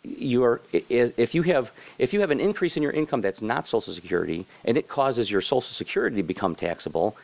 you're 0.04 0.61
i- 0.72 0.84
i- 0.90 1.12
if 1.16 1.34
you 1.34 1.43
have 1.43 1.72
if 1.99 2.12
you 2.14 2.20
have 2.20 2.31
an 2.31 2.40
increase 2.40 2.76
in 2.76 2.82
your 2.82 2.93
income 2.93 3.20
that's 3.20 3.43
not 3.43 3.66
Social 3.66 3.93
Security 3.93 4.46
and 4.64 4.76
it 4.78 4.88
causes 4.88 5.31
your 5.31 5.40
Social 5.40 5.61
Security 5.75 6.16
to 6.16 6.22
become 6.22 6.54
taxable, 6.54 7.16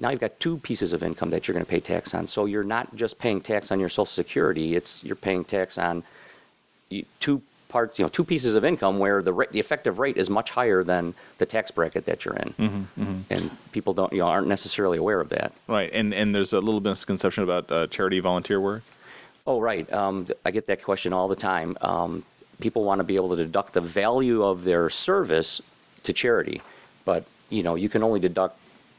now 0.00 0.10
you've 0.10 0.20
got 0.20 0.38
two 0.40 0.58
pieces 0.58 0.92
of 0.92 1.02
income 1.02 1.30
that 1.30 1.46
you're 1.46 1.52
going 1.54 1.64
to 1.64 1.70
pay 1.70 1.80
tax 1.80 2.14
on. 2.14 2.26
So 2.26 2.46
you're 2.46 2.64
not 2.64 2.94
just 2.96 3.18
paying 3.18 3.40
tax 3.40 3.70
on 3.70 3.80
your 3.80 3.88
Social 3.88 4.06
Security; 4.06 4.74
it's 4.74 5.04
you're 5.04 5.16
paying 5.16 5.44
tax 5.44 5.78
on 5.78 6.02
y- 6.90 7.04
two 7.20 7.42
parts, 7.68 7.98
you 7.98 8.04
know, 8.04 8.08
two 8.08 8.24
pieces 8.24 8.54
of 8.54 8.64
income 8.64 8.98
where 8.98 9.22
the 9.22 9.32
the 9.50 9.60
effective 9.60 9.98
rate 9.98 10.16
is 10.16 10.28
much 10.30 10.50
higher 10.50 10.82
than 10.84 11.14
the 11.38 11.46
tax 11.46 11.70
bracket 11.70 12.06
that 12.06 12.24
you're 12.24 12.36
in, 12.36 12.86
and 13.30 13.50
people 13.72 13.92
don't 13.94 14.12
you 14.12 14.18
know 14.18 14.26
aren't 14.28 14.48
necessarily 14.48 14.98
aware 14.98 15.20
of 15.20 15.28
that. 15.30 15.52
Right. 15.68 15.90
And 15.92 16.12
and 16.14 16.34
there's 16.34 16.52
a 16.52 16.60
little 16.60 16.80
misconception 16.80 17.42
about 17.44 17.70
uh, 17.70 17.86
charity 17.86 18.20
volunteer 18.20 18.60
work. 18.60 18.82
Oh, 19.46 19.60
right. 19.60 19.90
Um, 19.92 20.24
th- 20.24 20.38
I 20.44 20.50
get 20.50 20.66
that 20.66 20.82
question 20.82 21.12
all 21.12 21.28
the 21.28 21.36
time. 21.36 21.76
Um, 21.82 22.22
people 22.60 22.82
want 22.84 23.00
to 23.00 23.04
be 23.04 23.16
able 23.16 23.30
to 23.30 23.36
deduct 23.36 23.74
the 23.74 23.80
value 23.80 24.42
of 24.42 24.64
their 24.64 24.88
service 24.88 25.60
to 26.04 26.12
charity, 26.12 26.62
but 27.04 27.24
you 27.50 27.62
know 27.62 27.74
you 27.74 27.88
can 27.88 28.02
only 28.02 28.20
deduct 28.20 28.58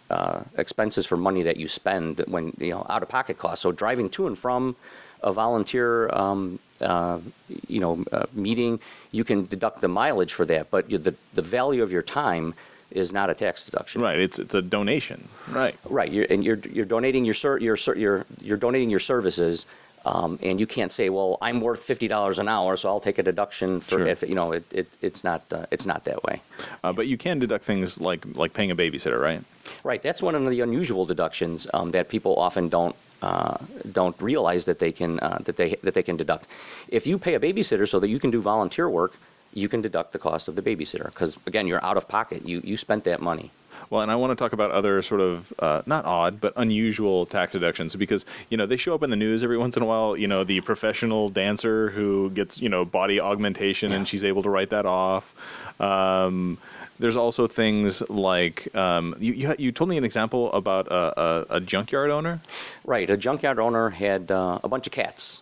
uh, 0.10 0.42
expenses 0.58 1.06
for 1.06 1.18
money 1.18 1.44
that 1.44 1.58
you 1.58 1.68
spend 1.68 2.20
when 2.28 2.54
you 2.60 2.72
know 2.72 2.86
out 2.90 3.04
of 3.04 3.10
pocket 3.10 3.38
costs. 3.38 3.62
So 3.62 3.72
driving 3.72 4.10
to 4.12 4.28
and 4.28 4.38
from 4.38 4.76
a 5.22 5.34
volunteer, 5.34 6.10
um, 6.10 6.60
uh, 6.82 7.20
you 7.68 7.80
know, 7.80 8.04
uh, 8.12 8.26
meeting, 8.34 8.80
you 9.12 9.24
can 9.24 9.46
deduct 9.46 9.82
the 9.82 9.88
mileage 9.88 10.34
for 10.34 10.46
that, 10.46 10.70
but 10.70 10.90
you, 10.92 10.98
the 10.98 11.16
the 11.34 11.42
value 11.42 11.82
of 11.82 11.92
your 11.92 12.04
time 12.04 12.54
is 12.92 13.12
not 13.12 13.30
a 13.30 13.34
tax 13.34 13.64
deduction. 13.64 14.02
Right. 14.02 14.20
It's 14.20 14.38
it's 14.40 14.54
a 14.54 14.62
donation. 14.62 15.28
Right. 15.50 15.76
Right, 15.90 16.12
you're, 16.12 16.28
and 16.30 16.44
you're 16.44 16.60
you're 16.72 16.86
donating 16.86 17.26
your 17.26 17.34
ser- 17.34 17.58
your 17.58 17.78
ser- 17.78 17.98
you're 17.98 18.26
you're 18.42 18.58
donating 18.58 18.90
your 18.90 19.00
services, 19.00 19.66
um, 20.06 20.38
and 20.44 20.60
you 20.60 20.68
can't 20.68 20.92
say, 20.92 21.10
well, 21.10 21.38
I'm 21.42 21.60
worth 21.62 21.82
fifty 21.82 22.08
dollars 22.08 22.38
an 22.40 22.48
hour, 22.48 22.78
so 22.78 22.90
I'll 22.90 23.00
take 23.00 23.18
a 23.18 23.24
deduction 23.24 23.80
for 23.82 23.98
Sure. 23.98 24.08
if 24.08 24.22
you 24.22 24.36
know 24.36 24.52
it, 24.52 24.64
it 24.72 24.88
it's 25.02 25.24
not 25.24 25.44
uh, 25.52 25.66
it's 25.72 25.86
not 25.86 26.04
that 26.06 26.24
way. 26.24 26.42
Uh, 26.84 26.94
but 26.94 27.08
you 27.08 27.18
can 27.18 27.40
deduct 27.40 27.66
things 27.66 28.00
like 28.00 28.24
like 28.36 28.54
paying 28.54 28.72
a 28.72 28.76
babysitter, 28.76 29.20
right? 29.20 29.42
Right, 29.84 30.02
that's 30.02 30.22
one 30.22 30.36
of 30.36 30.48
the 30.50 30.62
unusual 30.62 31.06
deductions 31.06 31.68
um, 31.74 31.92
that 31.92 32.08
people 32.10 32.36
often 32.38 32.70
don't 32.70 32.96
uh, 33.24 33.58
don't 33.92 34.16
realize 34.22 34.66
that 34.66 34.78
they 34.80 34.92
can 34.92 35.20
uh, 35.20 35.40
that 35.46 35.58
they 35.58 35.76
that 35.82 35.94
they 35.96 36.04
can 36.04 36.18
deduct. 36.18 36.48
If 36.90 37.08
you 37.08 37.18
pay 37.18 37.34
a 37.34 37.40
babysitter 37.40 37.88
so 37.88 38.00
that 38.00 38.10
you 38.10 38.20
can 38.20 38.30
do 38.30 38.42
volunteer 38.42 38.88
work, 38.88 39.14
you 39.54 39.68
can 39.68 39.82
deduct 39.82 40.12
the 40.12 40.20
cost 40.20 40.48
of 40.48 40.56
the 40.56 40.62
babysitter 40.62 41.06
because 41.06 41.38
again, 41.48 41.66
you're 41.66 41.84
out 41.84 41.98
of 41.98 42.08
pocket. 42.08 42.48
You 42.48 42.62
you 42.64 42.78
spent 42.78 43.04
that 43.06 43.22
money. 43.22 43.50
Well, 43.90 44.02
and 44.02 44.12
I 44.12 44.16
want 44.16 44.32
to 44.32 44.36
talk 44.36 44.54
about 44.54 44.72
other 44.72 45.02
sort 45.02 45.22
of 45.22 45.54
uh, 45.60 45.82
not 45.86 46.06
odd 46.06 46.42
but 46.42 46.54
unusual 46.56 47.26
tax 47.26 47.54
deductions 47.54 47.96
because 47.96 48.26
you 48.50 48.58
know 48.58 48.66
they 48.66 48.78
show 48.78 48.96
up 48.96 49.04
in 49.04 49.10
the 49.10 49.16
news 49.16 49.44
every 49.44 49.58
once 49.58 49.78
in 49.78 49.84
a 49.84 49.86
while. 49.86 50.18
You 50.18 50.28
know, 50.28 50.44
the 50.44 50.62
professional 50.62 51.30
dancer 51.30 51.90
who 51.92 52.30
gets 52.32 52.60
you 52.62 52.70
know 52.70 52.86
body 52.86 53.20
augmentation 53.20 53.92
and 53.92 54.08
she's 54.08 54.24
able 54.24 54.44
to 54.44 54.50
write 54.50 54.70
that 54.72 54.86
off. 54.86 55.34
Um, 55.80 56.58
there's 56.98 57.18
also 57.18 57.48
things 57.48 58.08
like 58.10 58.74
um, 58.76 59.16
you, 59.20 59.34
you. 59.34 59.56
You 59.58 59.72
told 59.72 59.90
me 59.90 59.98
an 59.98 60.06
example 60.06 60.52
about 60.54 60.88
a, 60.88 61.20
a, 61.20 61.46
a 61.58 61.62
junkyard 61.62 62.10
owner. 62.10 62.40
Right. 62.86 63.10
A 63.10 63.18
junkyard 63.18 63.60
owner 63.60 63.90
had 63.90 64.32
uh, 64.32 64.60
a 64.64 64.70
bunch 64.70 64.88
of 64.88 64.94
cats, 64.94 65.42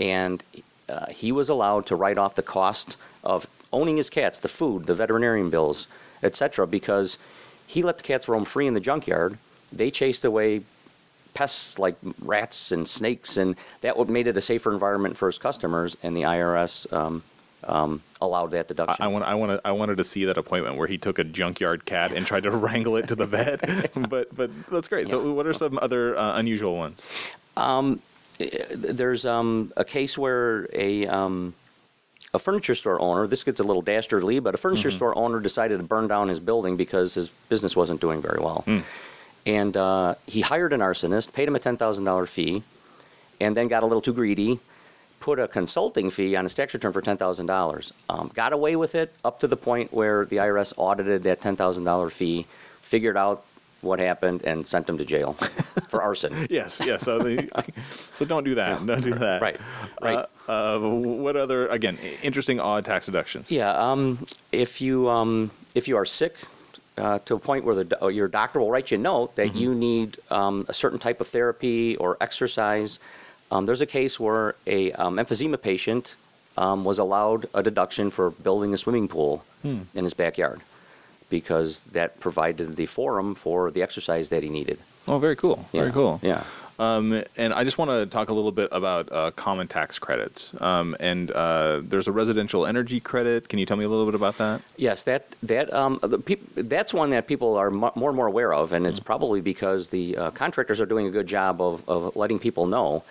and 0.00 0.42
uh, 0.88 1.06
he 1.06 1.30
was 1.30 1.48
allowed 1.48 1.86
to 1.86 1.96
write 1.96 2.18
off 2.18 2.34
the 2.34 2.42
cost 2.42 2.96
of 3.22 3.46
owning 3.72 3.96
his 3.96 4.10
cats, 4.10 4.38
the 4.38 4.48
food, 4.48 4.86
the 4.86 4.94
veterinarian 4.94 5.50
bills, 5.50 5.86
etc., 6.22 6.66
because 6.66 7.18
he 7.68 7.82
let 7.82 7.98
the 7.98 8.02
cats 8.02 8.28
roam 8.28 8.46
free 8.46 8.66
in 8.66 8.72
the 8.72 8.80
junkyard. 8.80 9.36
They 9.70 9.90
chased 9.90 10.24
away 10.24 10.62
pests 11.34 11.78
like 11.78 11.96
rats 12.22 12.72
and 12.72 12.88
snakes, 12.88 13.36
and 13.36 13.56
that 13.82 13.98
what 13.98 14.08
made 14.08 14.26
it 14.26 14.38
a 14.38 14.40
safer 14.40 14.72
environment 14.72 15.18
for 15.18 15.28
his 15.28 15.38
customers. 15.38 15.94
And 16.02 16.16
the 16.16 16.22
IRS 16.22 16.90
um, 16.90 17.22
um, 17.64 18.02
allowed 18.22 18.52
that 18.52 18.68
deduction. 18.68 19.04
I 19.04 19.08
want, 19.08 19.26
I 19.26 19.34
want, 19.34 19.60
I 19.66 19.72
wanted 19.72 19.98
to 19.98 20.04
see 20.04 20.24
that 20.24 20.38
appointment 20.38 20.76
where 20.76 20.88
he 20.88 20.96
took 20.96 21.18
a 21.18 21.24
junkyard 21.24 21.84
cat 21.84 22.10
and 22.10 22.26
tried 22.26 22.44
to 22.44 22.50
wrangle 22.56 22.96
it 22.96 23.06
to 23.08 23.14
the 23.14 23.26
vet. 23.26 23.92
but, 24.08 24.34
but 24.34 24.50
that's 24.72 24.88
great. 24.88 25.10
So, 25.10 25.34
what 25.34 25.46
are 25.46 25.52
some 25.52 25.78
other 25.82 26.16
uh, 26.16 26.38
unusual 26.38 26.74
ones? 26.74 27.02
There's 28.38 29.26
um, 29.26 29.74
a 29.76 29.84
case 29.84 30.16
where 30.16 30.68
a 30.72 31.06
um, 31.06 31.52
a 32.34 32.38
furniture 32.38 32.74
store 32.74 33.00
owner, 33.00 33.26
this 33.26 33.42
gets 33.44 33.58
a 33.60 33.62
little 33.62 33.82
dastardly, 33.82 34.38
but 34.38 34.54
a 34.54 34.58
furniture 34.58 34.90
store 34.90 35.16
owner 35.16 35.40
decided 35.40 35.78
to 35.78 35.82
burn 35.82 36.08
down 36.08 36.28
his 36.28 36.40
building 36.40 36.76
because 36.76 37.14
his 37.14 37.28
business 37.48 37.74
wasn't 37.74 38.00
doing 38.00 38.20
very 38.20 38.38
well. 38.40 38.64
And 39.46 39.76
uh, 39.76 40.14
he 40.26 40.42
hired 40.42 40.72
an 40.74 40.80
arsonist, 40.80 41.32
paid 41.32 41.48
him 41.48 41.56
a 41.56 41.60
$10,000 41.60 42.28
fee, 42.28 42.62
and 43.40 43.56
then 43.56 43.68
got 43.68 43.82
a 43.82 43.86
little 43.86 44.02
too 44.02 44.12
greedy, 44.12 44.60
put 45.20 45.38
a 45.38 45.48
consulting 45.48 46.10
fee 46.10 46.36
on 46.36 46.44
his 46.44 46.54
tax 46.54 46.74
return 46.74 46.92
for 46.92 47.00
$10,000. 47.00 47.92
Um, 48.10 48.30
got 48.34 48.52
away 48.52 48.76
with 48.76 48.94
it 48.94 49.14
up 49.24 49.40
to 49.40 49.46
the 49.46 49.56
point 49.56 49.92
where 49.92 50.26
the 50.26 50.36
IRS 50.36 50.74
audited 50.76 51.22
that 51.22 51.40
$10,000 51.40 52.12
fee, 52.12 52.46
figured 52.82 53.16
out 53.16 53.44
what 53.80 54.00
happened, 54.00 54.42
and 54.44 54.66
sent 54.66 54.88
him 54.88 54.98
to 54.98 55.04
jail 55.04 55.34
for 55.98 56.02
arson. 56.02 56.46
Yes, 56.50 56.80
yes. 56.84 57.02
So, 57.02 57.18
the, 57.18 57.48
so 58.14 58.24
don't 58.24 58.44
do 58.44 58.54
that. 58.54 58.84
Don't 58.86 59.02
do 59.02 59.14
that. 59.14 59.42
Right, 59.42 59.60
right. 60.00 60.26
Uh, 60.48 60.76
uh, 60.76 60.78
what 60.78 61.36
other, 61.36 61.66
again, 61.68 61.98
interesting 62.22 62.58
odd 62.60 62.84
tax 62.84 63.06
deductions? 63.06 63.50
Yeah, 63.50 63.70
um, 63.72 64.24
if 64.52 64.80
you 64.80 65.08
um, 65.08 65.50
if 65.74 65.88
you 65.88 65.96
are 65.96 66.06
sick 66.06 66.36
uh, 66.96 67.18
to 67.26 67.34
a 67.34 67.38
point 67.38 67.64
where 67.64 67.74
the, 67.74 67.84
do- 67.84 68.08
your 68.08 68.28
doctor 68.28 68.60
will 68.60 68.70
write 68.70 68.90
you 68.90 68.98
a 68.98 69.00
note 69.00 69.36
that 69.36 69.54
you 69.54 69.74
need 69.74 70.16
um, 70.30 70.64
a 70.68 70.72
certain 70.72 70.98
type 70.98 71.20
of 71.20 71.26
therapy 71.28 71.96
or 71.96 72.16
exercise, 72.20 72.98
um, 73.50 73.66
there's 73.66 73.82
a 73.82 73.86
case 73.86 74.18
where 74.18 74.54
a 74.66 74.92
um, 74.92 75.16
emphysema 75.16 75.60
patient 75.60 76.14
um, 76.56 76.84
was 76.84 76.98
allowed 76.98 77.46
a 77.54 77.62
deduction 77.62 78.10
for 78.10 78.30
building 78.30 78.72
a 78.74 78.78
swimming 78.78 79.08
pool 79.08 79.44
in 79.64 80.04
his 80.04 80.14
backyard 80.14 80.60
because 81.30 81.80
that 81.92 82.18
provided 82.20 82.76
the 82.76 82.86
forum 82.86 83.34
for 83.34 83.70
the 83.70 83.82
exercise 83.82 84.28
that 84.30 84.42
he 84.42 84.48
needed. 84.48 84.78
Oh, 85.08 85.18
very 85.18 85.36
cool. 85.36 85.64
Very 85.72 85.90
cool. 85.92 86.20
Yeah. 86.22 86.44
Um, 86.78 87.24
and 87.36 87.52
I 87.52 87.64
just 87.64 87.76
want 87.76 87.90
to 87.90 88.06
talk 88.06 88.28
a 88.28 88.32
little 88.32 88.52
bit 88.52 88.68
about 88.70 89.10
uh, 89.10 89.32
common 89.32 89.66
tax 89.66 89.98
credits. 89.98 90.52
Um, 90.60 90.94
and 91.00 91.28
uh, 91.32 91.80
there's 91.82 92.06
a 92.06 92.12
residential 92.12 92.64
energy 92.66 93.00
credit. 93.00 93.48
Can 93.48 93.58
you 93.58 93.66
tell 93.66 93.76
me 93.76 93.84
a 93.84 93.88
little 93.88 94.04
bit 94.04 94.14
about 94.14 94.38
that? 94.38 94.60
Yes, 94.76 95.02
that 95.02 95.26
that 95.42 95.72
um, 95.72 95.98
peop- 96.24 96.54
that's 96.54 96.94
one 96.94 97.10
that 97.10 97.26
people 97.26 97.56
are 97.56 97.70
mo- 97.70 97.90
more 97.96 98.10
and 98.10 98.16
more 98.16 98.28
aware 98.28 98.54
of, 98.54 98.72
and 98.72 98.86
it's 98.86 99.00
probably 99.00 99.40
because 99.40 99.88
the 99.88 100.16
uh, 100.16 100.30
contractors 100.30 100.80
are 100.80 100.86
doing 100.86 101.08
a 101.08 101.10
good 101.10 101.26
job 101.26 101.60
of, 101.60 101.88
of 101.88 102.14
letting 102.14 102.38
people 102.38 102.66
know 102.66 103.02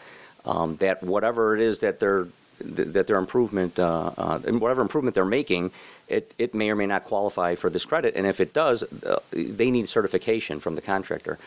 um, 0.46 0.78
that 0.78 1.04
whatever 1.04 1.54
it 1.54 1.60
is 1.60 1.80
that 1.80 2.00
they're 2.00 2.28
th- 2.60 2.88
that 2.94 3.08
their 3.08 3.18
improvement, 3.18 3.78
uh, 3.80 4.12
uh, 4.18 4.40
and 4.48 4.62
whatever 4.62 4.82
improvement 4.82 5.14
they're 5.14 5.26
making, 5.26 5.72
it, 6.08 6.34
it 6.38 6.54
may 6.56 6.70
or 6.70 6.76
may 6.78 6.86
not 6.88 7.04
qualify 7.04 7.54
for 7.56 7.70
this 7.70 7.84
credit, 7.84 8.16
and 8.16 8.26
if 8.26 8.40
it 8.40 8.54
does, 8.54 8.84
uh, 9.04 9.20
they 9.34 9.70
need 9.72 9.90
certification 9.90 10.62
from 10.62 10.76
the 10.76 10.82
contractor. 10.82 11.38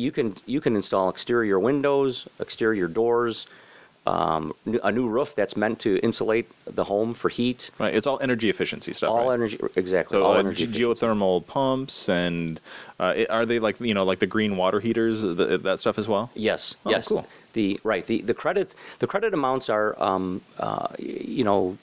You 0.00 0.10
can 0.12 0.36
you 0.46 0.60
can 0.60 0.74
install 0.76 1.08
exterior 1.10 1.58
windows, 1.58 2.26
exterior 2.38 2.88
doors. 2.88 3.46
Um, 4.06 4.54
a 4.82 4.90
new 4.90 5.08
roof 5.08 5.34
that's 5.34 5.56
meant 5.58 5.78
to 5.80 5.98
insulate 6.02 6.46
the 6.64 6.84
home 6.84 7.12
for 7.12 7.28
heat. 7.28 7.70
Right. 7.78 7.94
It's 7.94 8.06
all 8.06 8.18
energy 8.22 8.48
efficiency 8.48 8.94
stuff. 8.94 9.10
All 9.10 9.28
right? 9.28 9.34
energy, 9.34 9.58
exactly. 9.76 10.16
So 10.18 10.24
all 10.24 10.34
energy. 10.36 10.64
efficiency. 10.64 11.04
geothermal 11.06 11.46
pumps 11.46 12.08
and 12.08 12.60
uh, 12.98 13.12
i- 13.20 13.26
are 13.28 13.44
they 13.44 13.58
like 13.58 13.78
you 13.78 13.92
know 13.92 14.04
like 14.04 14.18
the 14.18 14.26
green 14.26 14.56
water 14.56 14.80
heaters 14.80 15.20
the, 15.20 15.58
that 15.68 15.80
stuff 15.80 15.98
as 15.98 16.08
well? 16.08 16.30
Yes, 16.34 16.74
Oh, 16.86 16.90
yes. 16.90 17.08
cool. 17.08 17.26
The 17.52 17.78
right 17.84 18.04
the 18.06 18.22
the 18.22 18.34
credit 18.34 18.74
the 19.00 19.06
credit 19.06 19.34
amounts 19.34 19.68
are 19.68 19.94
um, 20.02 20.40
uh, 20.58 20.88
you 20.98 21.44
know 21.44 21.76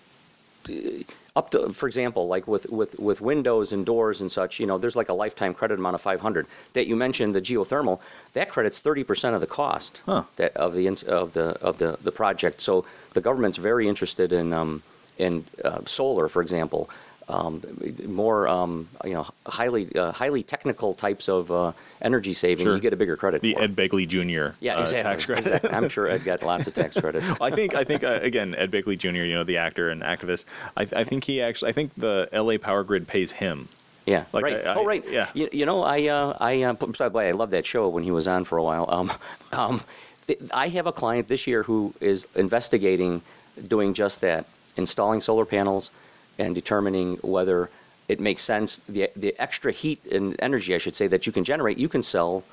up 1.36 1.52
to 1.52 1.70
for 1.70 1.88
example 1.88 2.28
like 2.28 2.48
with 2.48 2.68
with 2.70 2.98
with 3.00 3.22
windows 3.22 3.72
and 3.72 3.86
doors 3.86 4.22
and 4.22 4.32
such 4.32 4.60
you 4.60 4.66
know 4.66 4.78
there's 4.78 4.96
like 4.96 5.10
a 5.10 5.14
lifetime 5.14 5.54
credit 5.54 5.78
amount 5.78 5.94
of 5.96 6.02
500 6.02 6.48
that 6.74 6.88
you 6.88 6.96
mentioned 6.96 7.36
the 7.36 7.42
geothermal 7.42 8.00
that 8.34 8.50
credits 8.50 8.80
30% 8.82 9.36
of 9.36 9.42
the 9.42 9.48
cost 9.48 10.02
Huh. 10.06 10.24
that 10.38 10.56
of 10.58 10.74
the 10.74 10.88
ins- 10.88 11.04
of 11.04 11.34
the 11.34 11.58
of 11.62 11.78
the 11.78 11.98
the 12.04 12.12
project. 12.12 12.62
So 12.62 12.86
the 13.14 13.22
government's 13.22 13.58
very 13.58 13.88
interested 13.88 14.34
in 14.34 14.52
um, 14.54 14.82
in 15.18 15.46
uh, 15.64 15.82
solar 15.86 16.28
for 16.28 16.42
example 16.42 16.90
um, 17.30 17.62
more 18.06 18.48
um, 18.48 18.88
you 19.04 19.14
know 19.14 19.28
highly 19.46 19.94
uh, 19.96 20.12
highly 20.12 20.44
technical 20.44 20.94
types 20.94 21.28
of 21.28 21.52
uh, 21.52 21.72
energy 22.02 22.34
saving 22.34 22.66
Sure. 22.66 22.76
you 22.76 22.82
get 22.82 22.94
a 22.94 22.96
bigger 22.96 23.18
credit 23.18 23.42
The. 23.42 23.56
Ed 23.58 23.76
Begley 23.76 24.08
Jr. 24.08 24.56
Yeah, 24.62 24.76
uh, 24.78 24.82
exactly. 24.82 25.04
tax 25.04 25.26
credit. 25.26 25.46
exactly. 25.48 25.70
I'm 25.72 25.90
sure 25.90 26.08
Ed 26.08 26.24
got 26.24 26.42
lots 26.44 26.68
of 26.68 26.74
tax 26.74 27.00
credits. 27.00 27.26
I 27.42 27.50
think 27.52 27.76
I 27.76 27.84
think 27.84 28.04
uh, 28.04 28.20
again 28.22 28.56
Ed 28.56 28.72
Begley 28.72 28.98
Jr. 28.98 29.10
You 29.10 29.34
know 29.36 29.44
the 29.44 29.58
actor 29.58 29.90
and 29.90 30.02
activist. 30.02 30.46
I, 30.78 30.84
I 30.84 31.04
think 31.04 31.26
he 31.26 31.42
actually 31.42 31.70
I 31.70 31.74
think 31.74 31.92
the 31.96 32.30
L.A. 32.32 32.58
Power 32.58 32.84
Grid 32.84 33.08
pays 33.08 33.34
him. 33.34 33.68
Yeah, 34.06 34.24
Like, 34.32 34.46
right. 34.46 34.66
I- 34.66 34.72
I- 34.72 34.76
oh, 34.76 34.86
right. 34.86 35.04
yeah. 35.10 35.28
You, 35.34 35.50
you 35.52 35.66
know, 35.66 35.84
I 35.84 36.08
uh, 36.08 36.38
I 36.40 36.62
uh, 36.64 36.74
by 36.74 37.10
the 37.10 37.14
way, 37.18 37.28
I 37.28 37.32
love 37.34 37.50
that 37.50 37.66
show 37.66 37.90
when 37.90 38.04
he 38.04 38.12
was 38.12 38.26
on 38.26 38.46
for 38.46 38.58
a 38.58 38.64
while. 38.64 38.86
Um, 38.88 39.12
um, 39.52 39.82
th- 40.28 40.40
I 40.54 40.70
have 40.70 40.88
a 40.88 40.94
client 40.94 41.28
this 41.28 41.46
year 41.46 41.64
who 41.64 41.94
is 42.00 42.26
investigating 42.34 43.22
doing 43.68 43.94
just 43.94 44.22
that, 44.22 44.46
installing 44.78 45.20
solar 45.20 45.44
panels 45.46 45.92
and 46.38 46.56
determining 46.56 47.15
whether 47.17 47.70
it 48.08 48.20
makes 48.20 48.44
sense 48.44 48.77
the 48.88 49.10
the 49.15 49.36
extra 49.39 49.72
heat 49.72 50.03
and 50.12 50.36
energy, 50.39 50.74
I 50.74 50.77
should 50.77 50.96
say, 50.96 51.08
that 51.08 51.25
you 51.25 51.32
can 51.32 51.44
generate, 51.44 51.77
you 51.77 51.89
can 51.89 52.03
sell 52.03 52.44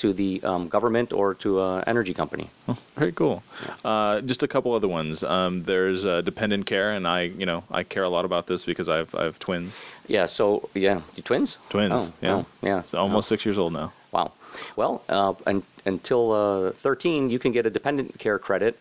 to 0.00 0.14
the 0.14 0.42
um, 0.42 0.66
government 0.68 1.12
or 1.12 1.34
to 1.34 1.60
an 1.62 1.84
energy 1.86 2.14
company. 2.14 2.48
Very 2.96 3.12
cool. 3.12 3.42
Uh, 3.84 4.22
just 4.22 4.42
a 4.42 4.48
couple 4.48 4.72
other 4.72 4.88
ones. 4.88 5.22
Um, 5.22 5.64
there's 5.64 6.06
uh, 6.06 6.22
dependent 6.22 6.64
care, 6.64 6.90
and 6.92 7.06
I 7.06 7.22
you 7.22 7.44
know 7.44 7.64
I 7.70 7.82
care 7.82 8.04
a 8.04 8.08
lot 8.08 8.24
about 8.24 8.46
this 8.46 8.64
because 8.64 8.88
I've 8.88 9.14
I 9.14 9.24
have 9.24 9.38
twins. 9.38 9.76
Yeah. 10.06 10.26
So 10.26 10.70
yeah, 10.74 11.02
you 11.16 11.22
twins. 11.22 11.58
Twins. 11.68 11.92
Oh, 11.94 12.12
yeah. 12.22 12.34
oh, 12.34 12.46
yeah. 12.62 12.78
It's 12.78 12.94
almost 12.94 13.28
six 13.28 13.44
years 13.44 13.58
old 13.58 13.72
now. 13.72 13.92
Wow. 14.12 14.32
Well, 14.76 15.02
uh, 15.08 15.34
un 15.46 15.62
until 15.86 16.32
uh, 16.32 16.70
13, 16.72 17.30
you 17.30 17.38
can 17.38 17.52
get 17.52 17.66
a 17.66 17.70
dependent 17.70 18.18
care 18.18 18.38
credit. 18.38 18.78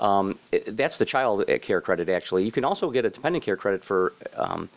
Um, 0.00 0.38
that's 0.66 0.98
the 0.98 1.04
child 1.04 1.44
care 1.62 1.80
credit, 1.80 2.08
actually. 2.08 2.44
You 2.44 2.52
can 2.52 2.64
also 2.64 2.90
get 2.90 3.04
a 3.04 3.10
dependent 3.10 3.44
care 3.44 3.56
credit 3.56 3.84
for 3.84 4.12
um, 4.34 4.68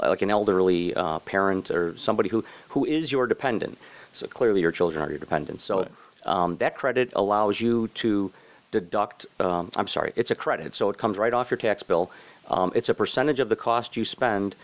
like 0.00 0.22
an 0.22 0.30
elderly 0.30 0.94
uh, 0.94 1.18
parent 1.20 1.70
or 1.70 1.96
somebody 1.98 2.28
who, 2.30 2.44
who 2.68 2.84
is 2.84 3.12
your 3.12 3.26
dependent. 3.26 3.78
So 4.12 4.26
clearly, 4.26 4.60
your 4.60 4.72
children 4.72 5.04
are 5.04 5.10
your 5.10 5.18
dependents. 5.18 5.64
So 5.64 5.80
Right. 5.80 5.88
um, 6.26 6.56
that 6.56 6.76
credit 6.76 7.12
allows 7.14 7.60
you 7.60 7.88
to 7.94 8.32
deduct. 8.70 9.26
Um, 9.38 9.70
I'm 9.76 9.88
sorry, 9.88 10.12
it's 10.16 10.30
a 10.30 10.34
credit, 10.34 10.74
so 10.74 10.88
it 10.90 10.98
comes 10.98 11.18
right 11.18 11.34
off 11.34 11.50
your 11.50 11.58
tax 11.58 11.82
bill. 11.82 12.10
Um, 12.48 12.72
it's 12.74 12.88
a 12.88 12.94
percentage 12.94 13.40
of 13.40 13.48
the 13.48 13.56
cost 13.56 13.96
you 13.96 14.04
spend 14.04 14.54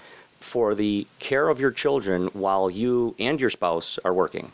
for 0.40 0.74
the 0.74 1.06
care 1.18 1.48
of 1.48 1.60
your 1.60 1.70
children 1.70 2.28
while 2.32 2.70
you 2.70 3.14
and 3.18 3.40
your 3.40 3.50
spouse 3.50 3.98
are 4.04 4.14
working. 4.14 4.52